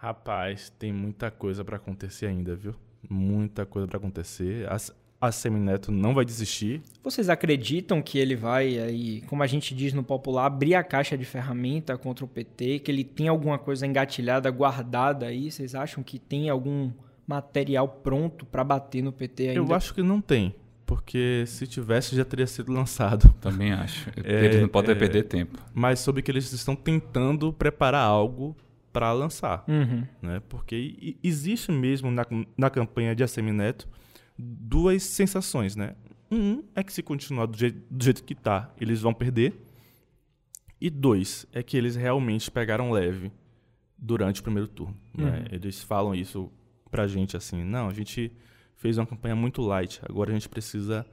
[0.00, 2.74] Rapaz, tem muita coisa para acontecer ainda, viu?
[3.06, 4.66] Muita coisa para acontecer.
[4.66, 4.78] A,
[5.20, 6.80] a Semineto não vai desistir.
[7.04, 11.18] Vocês acreditam que ele vai aí, como a gente diz no popular, abrir a caixa
[11.18, 15.50] de ferramenta contra o PT, que ele tem alguma coisa engatilhada, guardada aí?
[15.50, 16.90] Vocês acham que tem algum
[17.26, 19.60] material pronto para bater no PT ainda?
[19.60, 20.54] Eu acho que não tem,
[20.86, 23.34] porque se tivesse já teria sido lançado.
[23.38, 24.08] Também acho.
[24.24, 25.58] É, eles não podem é, perder tempo.
[25.74, 28.56] Mas soube que eles estão tentando preparar algo
[28.92, 30.04] para lançar, uhum.
[30.20, 30.40] né?
[30.48, 32.26] Porque existe mesmo na,
[32.56, 33.88] na campanha de Assemineto
[34.36, 35.94] duas sensações, né?
[36.30, 39.66] Um é que se continuar do jeito, do jeito que está, eles vão perder.
[40.80, 43.30] E dois é que eles realmente pegaram leve
[43.98, 44.96] durante o primeiro turno.
[45.16, 45.24] Né?
[45.24, 45.30] Uhum.
[45.30, 45.44] Né?
[45.52, 46.50] Eles falam isso
[46.90, 48.32] pra gente assim, não, a gente
[48.76, 51.06] fez uma campanha muito light, agora a gente precisa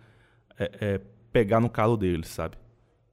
[0.57, 2.57] é, é, pegar no calo deles, sabe?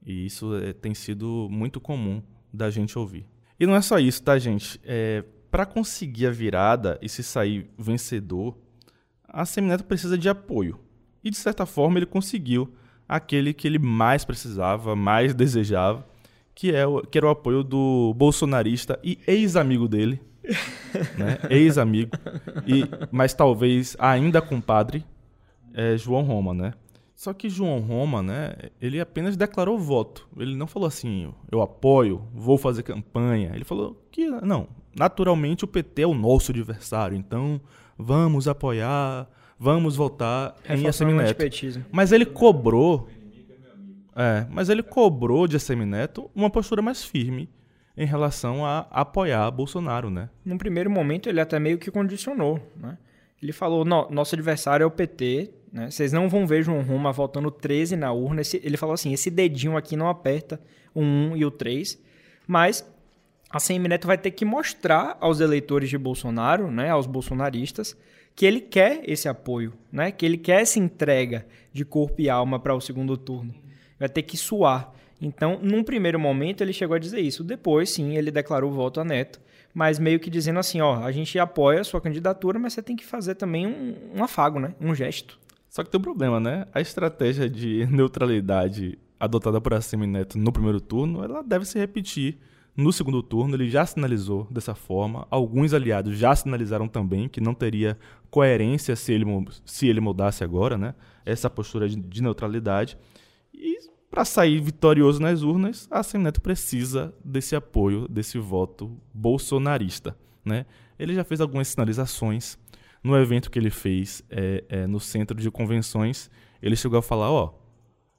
[0.06, 2.22] E isso é, tem sido muito comum
[2.52, 3.26] da gente ouvir.
[3.58, 4.80] E não é só isso, tá, gente?
[4.84, 8.56] É, para conseguir a virada e se sair vencedor,
[9.28, 10.78] a Semineto precisa de apoio.
[11.22, 12.74] E de certa forma ele conseguiu
[13.08, 16.06] aquele que ele mais precisava, mais desejava,
[16.54, 20.20] que, é o, que era o apoio do bolsonarista e ex-amigo dele,
[21.16, 21.38] né?
[21.50, 22.12] ex-amigo,
[22.66, 25.04] e mas talvez ainda compadre,
[25.72, 26.74] é João Roma, né?
[27.14, 30.28] Só que João Roma, né, ele apenas declarou voto.
[30.36, 33.52] Ele não falou assim, eu apoio, vou fazer campanha.
[33.54, 37.60] Ele falou que, não, naturalmente o PT é o nosso adversário, então
[37.96, 41.28] vamos apoiar, vamos votar em Reforçando o Assemineto.
[41.30, 41.84] antipetismo.
[41.92, 43.08] Mas ele cobrou.
[44.16, 47.48] É, mas ele cobrou de Assemineto uma postura mais firme
[47.96, 50.30] em relação a apoiar Bolsonaro, né?
[50.44, 52.96] Num primeiro momento, ele até meio que condicionou, né?
[53.42, 55.90] Ele falou, "No- nosso adversário é o PT, né?
[55.90, 58.40] Vocês não vão ver João Roma votando 13 na urna.
[58.42, 60.60] Esse- ele falou assim, esse dedinho aqui não aperta
[60.94, 62.00] o 1 e o 3,
[62.46, 62.88] mas
[63.50, 67.96] a Semineto vai ter que mostrar aos eleitores de Bolsonaro, né, aos bolsonaristas,
[68.36, 70.10] que ele quer esse apoio, né?
[70.10, 73.54] Que ele quer essa entrega de corpo e alma para o segundo turno.
[73.98, 74.92] Vai ter que suar.
[75.22, 77.44] Então, num primeiro momento, ele chegou a dizer isso.
[77.44, 79.40] Depois, sim, ele declarou voto a Neto,
[79.72, 82.96] mas meio que dizendo assim, ó, a gente apoia a sua candidatura, mas você tem
[82.96, 84.74] que fazer também um, um afago, né?
[84.80, 85.38] Um gesto.
[85.74, 86.68] Só que tem um problema, né?
[86.72, 92.38] A estratégia de neutralidade adotada por Assemineto no primeiro turno, ela deve se repetir
[92.76, 93.56] no segundo turno.
[93.56, 95.26] Ele já sinalizou dessa forma.
[95.28, 97.98] Alguns aliados já sinalizaram também que não teria
[98.30, 99.24] coerência se ele,
[99.64, 100.94] se ele mudasse agora, né?
[101.26, 102.96] Essa postura de, de neutralidade.
[103.52, 103.76] E
[104.08, 110.66] para sair vitorioso nas urnas, a Assemineto precisa desse apoio, desse voto bolsonarista, né?
[110.96, 112.56] Ele já fez algumas sinalizações
[113.04, 116.28] no evento que ele fez é, é, no centro de convenções,
[116.62, 117.52] ele chegou a falar, ó,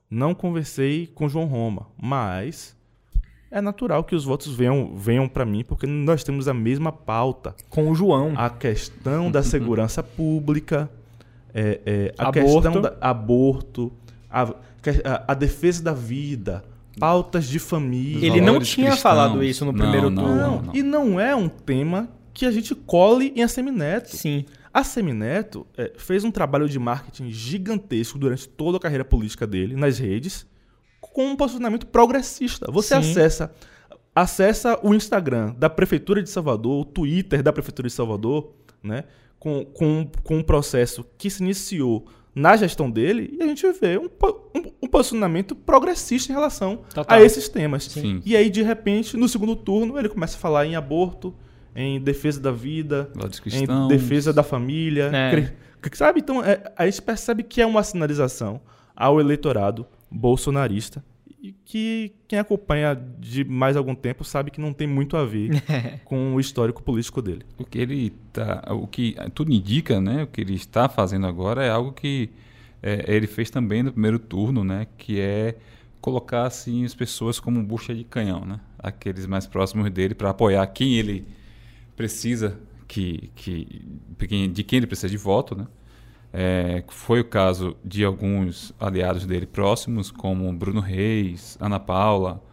[0.10, 2.78] não conversei com João Roma, mas
[3.50, 7.56] é natural que os votos venham, venham para mim, porque nós temos a mesma pauta.
[7.69, 8.34] Com o João.
[8.38, 10.89] A questão da segurança pública,
[11.54, 12.62] é, é, a Aborto.
[12.62, 13.91] questão da aborto,
[14.30, 16.63] a, a- a defesa da vida,
[17.00, 18.28] pautas de família.
[18.28, 19.02] Ele não tinha cristãos.
[19.02, 20.38] falado isso no Não, primeiro não, turno.
[20.38, 20.76] Não, não.
[20.76, 24.15] e não é um tema que a gente cole em Assemineto.
[24.15, 24.45] Sim.
[24.75, 29.73] A Semineto é, fez um trabalho de marketing gigantesco durante toda a carreira política dele
[29.73, 30.45] nas redes,
[30.99, 32.69] com um posicionamento progressista.
[32.69, 33.11] Você Sim.
[33.11, 33.55] acessa
[34.13, 38.51] acessa o Instagram da Prefeitura de Salvador, o Twitter da Prefeitura de Salvador,
[38.83, 39.05] né,
[39.39, 43.97] com, com, com um processo que se iniciou na gestão dele, e a gente vê
[43.97, 44.09] um,
[44.53, 47.17] um, um posicionamento progressista em relação Total.
[47.17, 47.85] a esses temas.
[47.85, 48.21] Sim.
[48.25, 51.33] E aí, de repente, no segundo turno, ele começa a falar em aborto,
[51.75, 53.11] em defesa da vida,
[53.51, 55.11] em defesa da família.
[55.13, 55.53] É.
[55.93, 56.19] Sabe?
[56.19, 58.61] Então, é, a gente percebe que é uma sinalização
[58.95, 61.03] ao eleitorado bolsonarista
[61.41, 65.61] e que quem acompanha de mais algum tempo sabe que não tem muito a ver
[66.05, 67.43] com o histórico político dele.
[67.59, 70.23] O que ele tá, o que tudo indica, né?
[70.23, 72.31] O que ele está fazendo agora é algo que
[72.81, 74.88] é, ele fez também no primeiro turno, né?
[74.97, 75.55] Que é
[76.01, 78.59] colocar assim as pessoas como bucha de canhão, né?
[78.79, 81.27] Aqueles mais próximos dele para apoiar quem ele
[81.95, 83.86] precisa que, que
[84.51, 85.67] de quem ele precisa de voto, né?
[86.34, 92.43] É, foi o caso de alguns aliados dele próximos, como Bruno Reis, Ana Paula,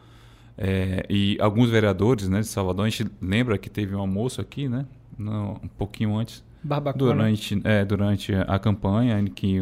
[0.57, 2.87] é, e alguns vereadores né, de Salvador.
[2.87, 4.87] A gente lembra que teve um almoço aqui, né?
[5.19, 7.13] no- um pouquinho antes, Barbacuna.
[7.13, 9.59] durante, é, durante a campanha, em que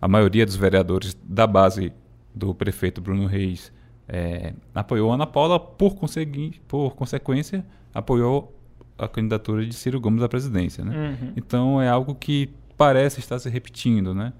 [0.00, 1.92] a maioria dos vereadores da base
[2.34, 3.70] do prefeito Bruno Reis
[4.08, 8.56] é, apoiou Ana Paula, por, consegui, por consequência, apoiou
[9.00, 10.84] a candidatura de Ciro Gomes à presidência.
[10.84, 11.16] Né?
[11.20, 11.32] Uhum.
[11.36, 14.32] Então é algo que parece estar se repetindo, né?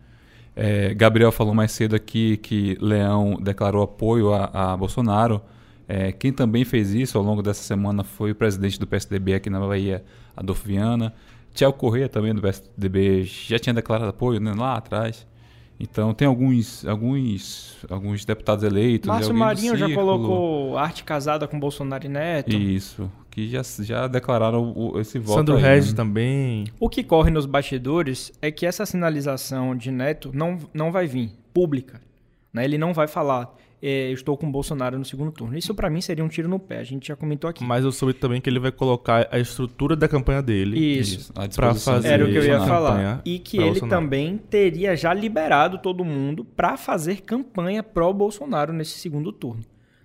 [0.55, 5.41] É, Gabriel falou mais cedo aqui que Leão declarou apoio a, a Bolsonaro.
[5.89, 9.49] É, quem também fez isso ao longo dessa semana foi o presidente do PSDB aqui
[9.51, 10.05] na Bahia,
[10.37, 11.13] Adolfo Viana.
[11.53, 15.27] Tiago Corrêa também do PSDB já tinha declarado apoio né, lá atrás.
[15.79, 19.07] Então tem alguns, alguns, alguns deputados eleitos.
[19.07, 22.55] e Márcio Marinho já colocou arte casada com Bolsonaro e Neto.
[22.55, 25.39] Isso, que já, já declararam o- esse voto.
[25.39, 25.97] Sandro aí, Regis né?
[25.97, 26.65] também.
[26.81, 31.31] O que corre nos bastidores é que essa sinalização de Neto não, não vai vir
[31.55, 32.01] pública.
[32.53, 32.65] Né?
[32.65, 35.57] Ele não vai falar, "É, eu estou com o Bolsonaro no segundo turno.
[35.57, 36.79] Isso pra mim seria um tiro no pé.
[36.81, 37.63] A gente já comentou aqui.
[37.65, 40.79] Mas eu soube também que ele vai colocar a estrutura da campanha dele.
[40.99, 41.33] Isso.
[41.33, 42.91] Pra disposição fazer Era o que eu ia falar.
[42.91, 44.03] campanha E que ele Bolsonaro.
[44.03, 49.63] também teria já liberado todo mundo pra fazer campanha pró-Bolsonaro nesse segundo turno.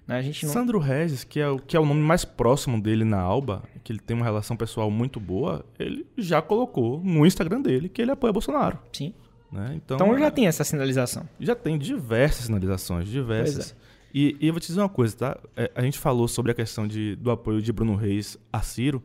[0.08, 0.18] Né?
[0.18, 0.54] A gente não...
[0.54, 3.92] Sandro Regis, que é, o, que é o nome mais próximo dele na Alba, que
[3.92, 8.12] ele tem uma relação pessoal muito boa, ele já colocou no Instagram dele que ele
[8.12, 8.80] apoia Bolsonaro.
[8.94, 9.14] Sim.
[9.52, 9.74] Né?
[9.76, 11.28] Então, Então já tem essa sinalização.
[11.40, 13.72] já tem diversas sinalizações, diversas.
[13.72, 15.38] Pois E, e eu vou te dizer uma coisa, tá?
[15.56, 19.02] É, a gente falou sobre a questão de, do apoio de Bruno Reis a Ciro,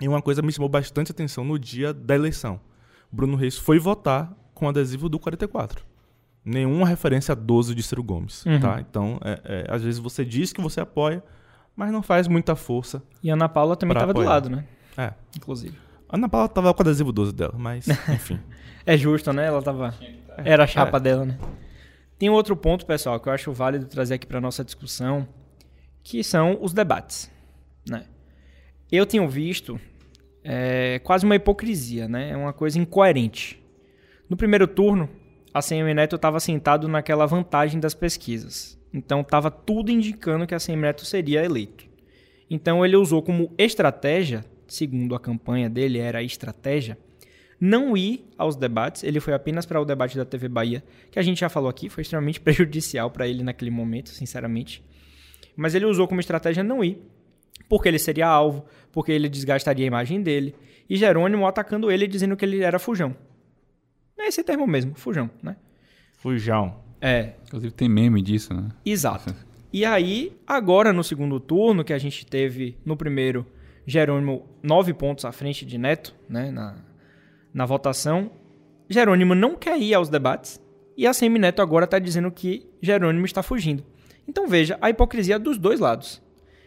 [0.00, 2.60] e uma coisa me chamou bastante atenção no dia da eleição.
[3.10, 5.84] Bruno Reis foi votar com adesivo do 44.
[6.44, 8.60] Nenhuma referência a 12 de Ciro Gomes, Uhum.
[8.60, 8.78] tá?
[8.80, 11.22] Então, é, é, às vezes você diz que você apoia,
[11.74, 13.02] mas não faz muita força.
[13.22, 14.64] E a Ana Paula também estava do lado, né?
[14.96, 15.12] É.
[15.36, 15.76] Inclusive.
[16.08, 18.38] A Ana Paula tava com o adesivo 12 dela, mas, enfim.
[18.84, 19.46] É justo, né?
[19.46, 19.94] Ela tava.
[20.44, 21.38] Era a chapa dela, né?
[22.18, 25.26] Tem outro ponto, pessoal, que eu acho válido trazer aqui para nossa discussão,
[26.02, 27.30] que são os debates,
[27.88, 28.04] né?
[28.92, 29.80] Eu tenho visto
[30.44, 32.30] é quase uma hipocrisia, né?
[32.30, 33.58] É uma coisa incoerente.
[34.28, 35.08] No primeiro turno,
[35.54, 38.76] a CM Neto estava sentado naquela vantagem das pesquisas.
[38.92, 41.86] Então estava tudo indicando que a CM Neto seria eleito.
[42.50, 46.98] Então ele usou como estratégia, segundo a campanha dele era a estratégia,
[47.60, 51.22] não ir aos debates, ele foi apenas para o debate da TV Bahia, que a
[51.22, 54.84] gente já falou aqui, foi extremamente prejudicial para ele naquele momento, sinceramente.
[55.56, 57.00] Mas ele usou como estratégia não ir,
[57.68, 60.54] porque ele seria alvo, porque ele desgastaria a imagem dele,
[60.90, 63.16] e Jerônimo atacando ele dizendo que ele era fujão.
[64.18, 65.56] É esse termo mesmo, fujão, né?
[66.18, 66.76] Fujão.
[67.00, 67.34] É.
[67.46, 68.68] Inclusive tem meme disso, né?
[68.84, 69.34] Exato.
[69.72, 73.46] E aí, agora no segundo turno, que a gente teve no primeiro,
[73.86, 76.76] Jerônimo nove pontos à frente de Neto, né, na,
[77.52, 78.30] na votação,
[78.88, 80.60] Jerônimo não quer ir aos debates
[80.96, 83.84] e a Semineto agora está dizendo que Jerônimo está fugindo.
[84.26, 86.22] Então veja a hipocrisia dos dois lados.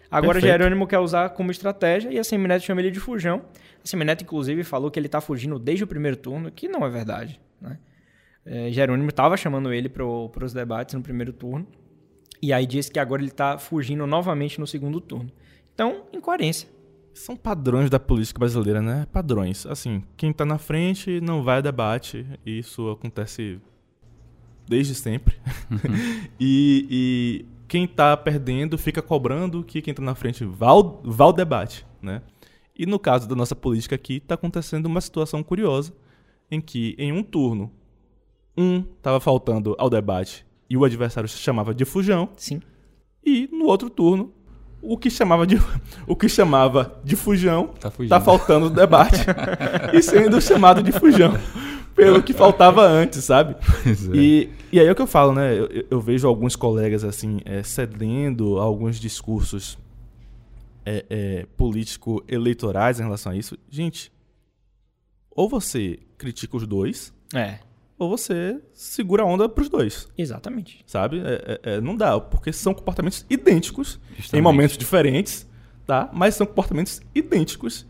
[0.09, 0.53] Agora Perfeito.
[0.53, 3.43] Jerônimo quer usar como estratégia e a Semineto chama ele de fujão.
[3.83, 6.89] A Semineto, inclusive, falou que ele está fugindo desde o primeiro turno, que não é
[6.89, 7.39] verdade.
[7.61, 7.77] Né?
[8.45, 11.67] É, Jerônimo estava chamando ele para os debates no primeiro turno.
[12.41, 15.29] E aí disse que agora ele está fugindo novamente no segundo turno.
[15.73, 16.69] Então, incoerência.
[17.13, 19.07] São padrões da política brasileira, né?
[19.11, 19.65] Padrões.
[19.65, 22.25] Assim, quem tá na frente não vai a debate.
[22.45, 23.59] E isso acontece
[24.67, 25.35] desde sempre.
[26.39, 31.25] e, e quem tá perdendo fica cobrando que quem tá na frente vá ao, vá
[31.25, 32.21] ao debate, né?
[32.77, 35.93] E no caso da nossa política aqui, tá acontecendo uma situação curiosa
[36.49, 37.71] em que em um turno
[38.55, 42.29] um tava faltando ao debate e o adversário se chamava de fujão.
[42.37, 42.61] Sim.
[43.25, 44.31] E no outro turno,
[44.81, 45.59] o que chamava de,
[46.07, 48.09] o que chamava de fujão Tá fugindo.
[48.09, 49.25] tá faltando no debate
[49.93, 51.33] e sendo chamado de fujão
[51.97, 53.55] pelo que faltava antes, sabe?
[53.83, 54.15] Pois é.
[54.15, 55.53] E, e aí é o que eu falo, né?
[55.59, 59.77] Eu, eu- vejo alguns colegas assim é, cedendo a alguns discursos
[60.85, 63.57] é, é, político-eleitorais em relação a isso.
[63.69, 64.11] Gente,
[65.31, 67.59] ou você critica os dois, É,
[67.99, 70.83] ou você segura a onda pros dois exatamente.
[70.85, 71.19] sabe?
[71.19, 74.43] É- é- é, não dá, porque são comportamentos idênticos em Justamente.
[74.43, 75.47] momentos diferentes,
[75.85, 76.09] tá?
[76.13, 77.85] Mas são comportamentos idênticos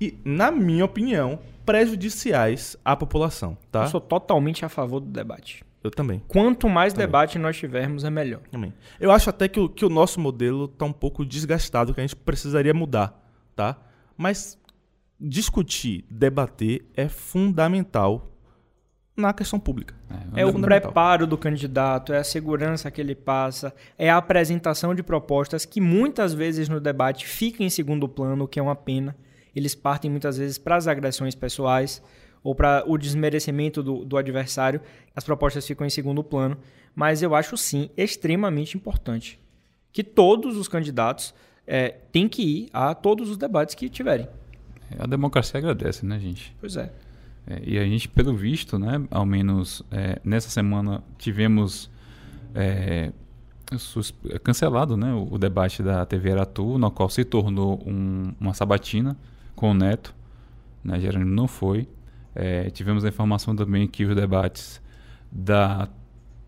[0.00, 3.82] e, na minha opinião, prejudiciais à população, tá?
[3.82, 5.62] Eu sou totalmente a favor do debate.
[5.84, 6.22] Eu também.
[6.26, 8.40] Quanto mais debate nós tivermos, é melhor.
[8.50, 8.72] também.
[8.98, 12.02] Eu acho até que o, que o nosso modelo tá um pouco desgastado, que a
[12.02, 13.22] gente precisaria mudar,
[13.54, 13.76] tá?
[14.16, 14.58] Mas
[15.20, 18.32] discutir, debater é fundamental
[19.14, 19.94] na questão pública.
[20.34, 20.80] É o fundamental.
[20.80, 25.82] preparo do candidato, é a segurança que ele passa, é a apresentação de propostas que
[25.82, 29.14] muitas vezes no debate ficam em segundo plano, o que é uma pena.
[29.58, 32.00] Eles partem muitas vezes para as agressões pessoais
[32.42, 34.80] ou para o desmerecimento do, do adversário.
[35.14, 36.56] As propostas ficam em segundo plano.
[36.94, 39.38] Mas eu acho sim extremamente importante
[39.92, 41.34] que todos os candidatos
[41.66, 44.28] eh, têm que ir a todos os debates que tiverem.
[44.98, 46.54] A democracia agradece, né, gente?
[46.60, 46.90] Pois é.
[47.46, 51.90] É, e a gente, pelo visto, né, ao menos é, nessa semana tivemos
[52.54, 53.12] é,
[54.42, 59.16] cancelado né, o, o debate da TV Aratu, no qual se tornou um- uma sabatina
[59.58, 60.14] com o Neto.
[60.84, 61.88] Né, Jerônimo não foi.
[62.34, 64.80] É, tivemos a informação também que os debates
[65.30, 65.88] da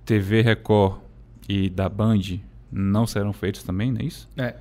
[0.04, 1.00] TV Record
[1.48, 2.38] e da Band
[2.70, 4.30] não serão feitos também, não é isso?
[4.36, 4.54] É.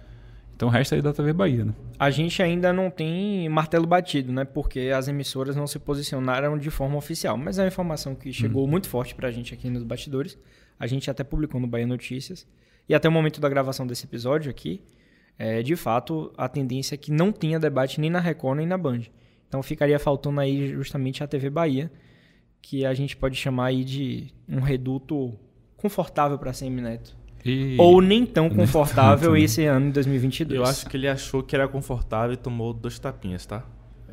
[0.56, 1.74] Então o resto aí da TV Bahia, né?
[2.00, 4.43] A gente ainda não tem martelo batido, né?
[4.43, 7.38] Porque as emissoras não se posicionaram de forma oficial.
[7.38, 10.38] Mas é uma informação que chegou muito forte pra gente aqui nos bastidores.
[10.80, 12.47] A gente até publicou no Bahia Notícias.
[12.89, 14.82] E até o momento da gravação desse episódio aqui,
[15.40, 18.78] é, de fato, a tendência é que não tenha debate nem na Record nem na
[18.78, 19.02] Band.
[19.48, 21.92] Então ficaria faltando aí justamente a TV Bahia,
[22.62, 25.34] que a gente pode chamar aí de um reduto
[25.78, 27.18] confortável para Semineto.
[27.46, 29.46] E- Ou nem tão Nem confortável tanto, né?
[29.46, 30.60] esse ano em 2022.
[30.60, 33.66] Eu acho que ele achou que era confortável e tomou dois tapinhas, tá?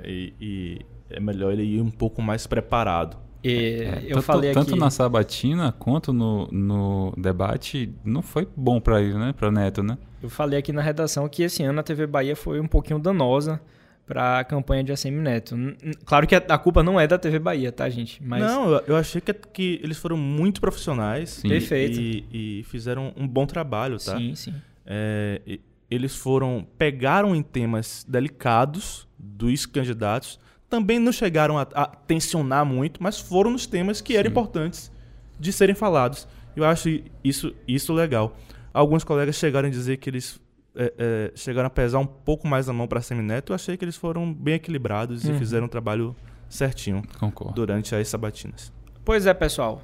[0.05, 0.79] E, e
[1.11, 3.17] é melhor ele ir um pouco mais preparado.
[3.43, 3.51] E
[3.83, 4.79] É, eu tanto, falei tanto aqui...
[4.81, 9.33] na sabatina quanto no, no debate não foi bom pra ele, né?
[9.37, 9.99] Pra Neto, né?
[10.27, 13.61] Eu falei aqui na redação que esse ano a TV Bahia foi um pouquinho danosa
[14.05, 15.57] para a campanha de ACM Neto.
[16.05, 18.21] Claro que a, a culpa não é da TV Bahia, tá, gente?
[18.23, 21.47] Mas Não, eu, achei que, que eles foram muito profissionais Sim.
[21.47, 22.01] e- Perfeito.
[22.01, 24.17] E, e fizeram um bom trabalho, tá?
[24.17, 24.55] sim, sim.
[24.85, 25.41] É,
[25.89, 33.01] eles foram pegaram em temas delicados dos candidatos, também não chegaram a, a tensionar muito,
[33.01, 34.33] mas foram nos temas que eram Sim.
[34.33, 34.91] importantes
[35.39, 36.27] de serem falados.
[36.57, 36.89] Eu acho
[37.23, 38.37] isso isso legal.
[38.77, 40.39] Alguns colegas chegaram a dizer que eles
[40.75, 43.53] é, é, chegaram a pesar um pouco mais a mão para Semineto.
[43.53, 45.35] Eu achei que eles foram bem equilibrados Uhum.
[45.35, 46.15] e fizeram um trabalho
[46.49, 47.55] certinho Concordo.
[47.55, 48.71] durante as sabatinas.
[49.05, 49.83] Pois é, pessoal.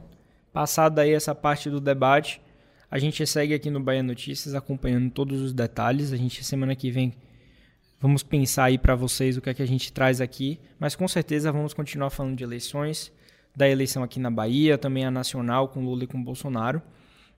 [0.52, 2.40] Passada aí essa parte do debate,
[2.90, 6.12] a gente segue aqui no Bahia Notícias acompanhando todos os detalhes.
[6.12, 7.14] A gente semana que vem
[7.98, 11.06] Vamos pensar aí para vocês o que é que a gente traz aqui, mas com
[11.06, 13.12] certeza vamos continuar falando de eleições,
[13.54, 16.82] da eleição aqui na Bahia, também a nacional com Lula e com Bolsonaro.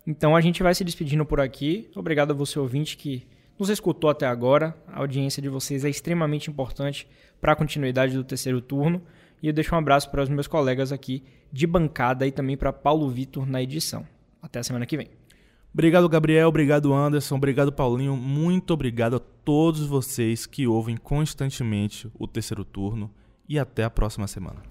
[0.06, 1.88] Então a gente vai se despedindo por aqui.
[1.94, 3.26] Obrigado a você ouvinte que
[3.58, 4.76] nos escutou até agora.
[4.86, 7.08] A audiência de vocês é extremamente importante
[7.40, 9.02] para a continuidade do terceiro turno.
[9.42, 12.72] E eu deixo um abraço para os meus colegas aqui de bancada e também para
[12.72, 14.06] Paulo Vitor na edição.
[14.42, 15.08] Até a semana que vem.
[15.72, 16.48] Obrigado, Gabriel.
[16.48, 17.36] Obrigado, Anderson.
[17.36, 18.16] Obrigado, Paulinho.
[18.16, 23.10] Muito obrigado a todos vocês que ouvem constantemente o terceiro turno.
[23.48, 24.62] E até a próxima semana.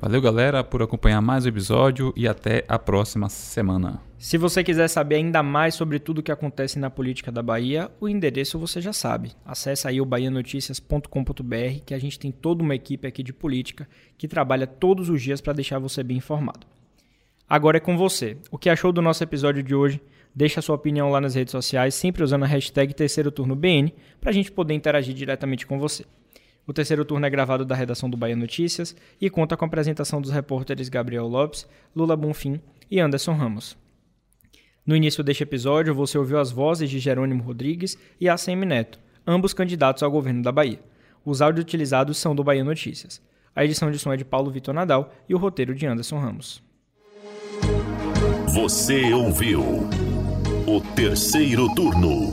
[0.00, 4.00] Valeu, galera, por acompanhar mais o episódio e até a próxima semana.
[4.18, 7.90] Se você quiser saber ainda mais sobre tudo o que acontece na política da Bahia,
[7.98, 9.32] o endereço você já sabe.
[9.44, 13.88] Acesse aí o bahianoticias.com.br que a gente tem toda uma equipe aqui de política
[14.18, 16.66] que trabalha todos os dias para deixar você bem informado.
[17.48, 18.36] Agora é com você.
[18.50, 20.00] O que achou do nosso episódio de hoje?
[20.34, 24.28] Deixa sua opinião lá nas redes sociais, sempre usando a hashtag Terceiro Turno BN, para
[24.28, 26.04] a gente poder interagir diretamente com você.
[26.66, 30.20] O terceiro turno é gravado da redação do Bahia Notícias e conta com a apresentação
[30.20, 32.60] dos repórteres Gabriel Lopes, Lula Bonfim
[32.90, 33.76] e Anderson Ramos.
[34.84, 39.52] No início deste episódio, você ouviu as vozes de Jerônimo Rodrigues e ACM Neto, ambos
[39.52, 40.80] candidatos ao governo da Bahia.
[41.24, 43.20] Os áudios utilizados são do Bahia Notícias.
[43.54, 46.62] A edição de som é de Paulo Vitor Nadal e o roteiro de Anderson Ramos.
[48.48, 49.88] Você ouviu
[50.66, 52.32] o terceiro turno,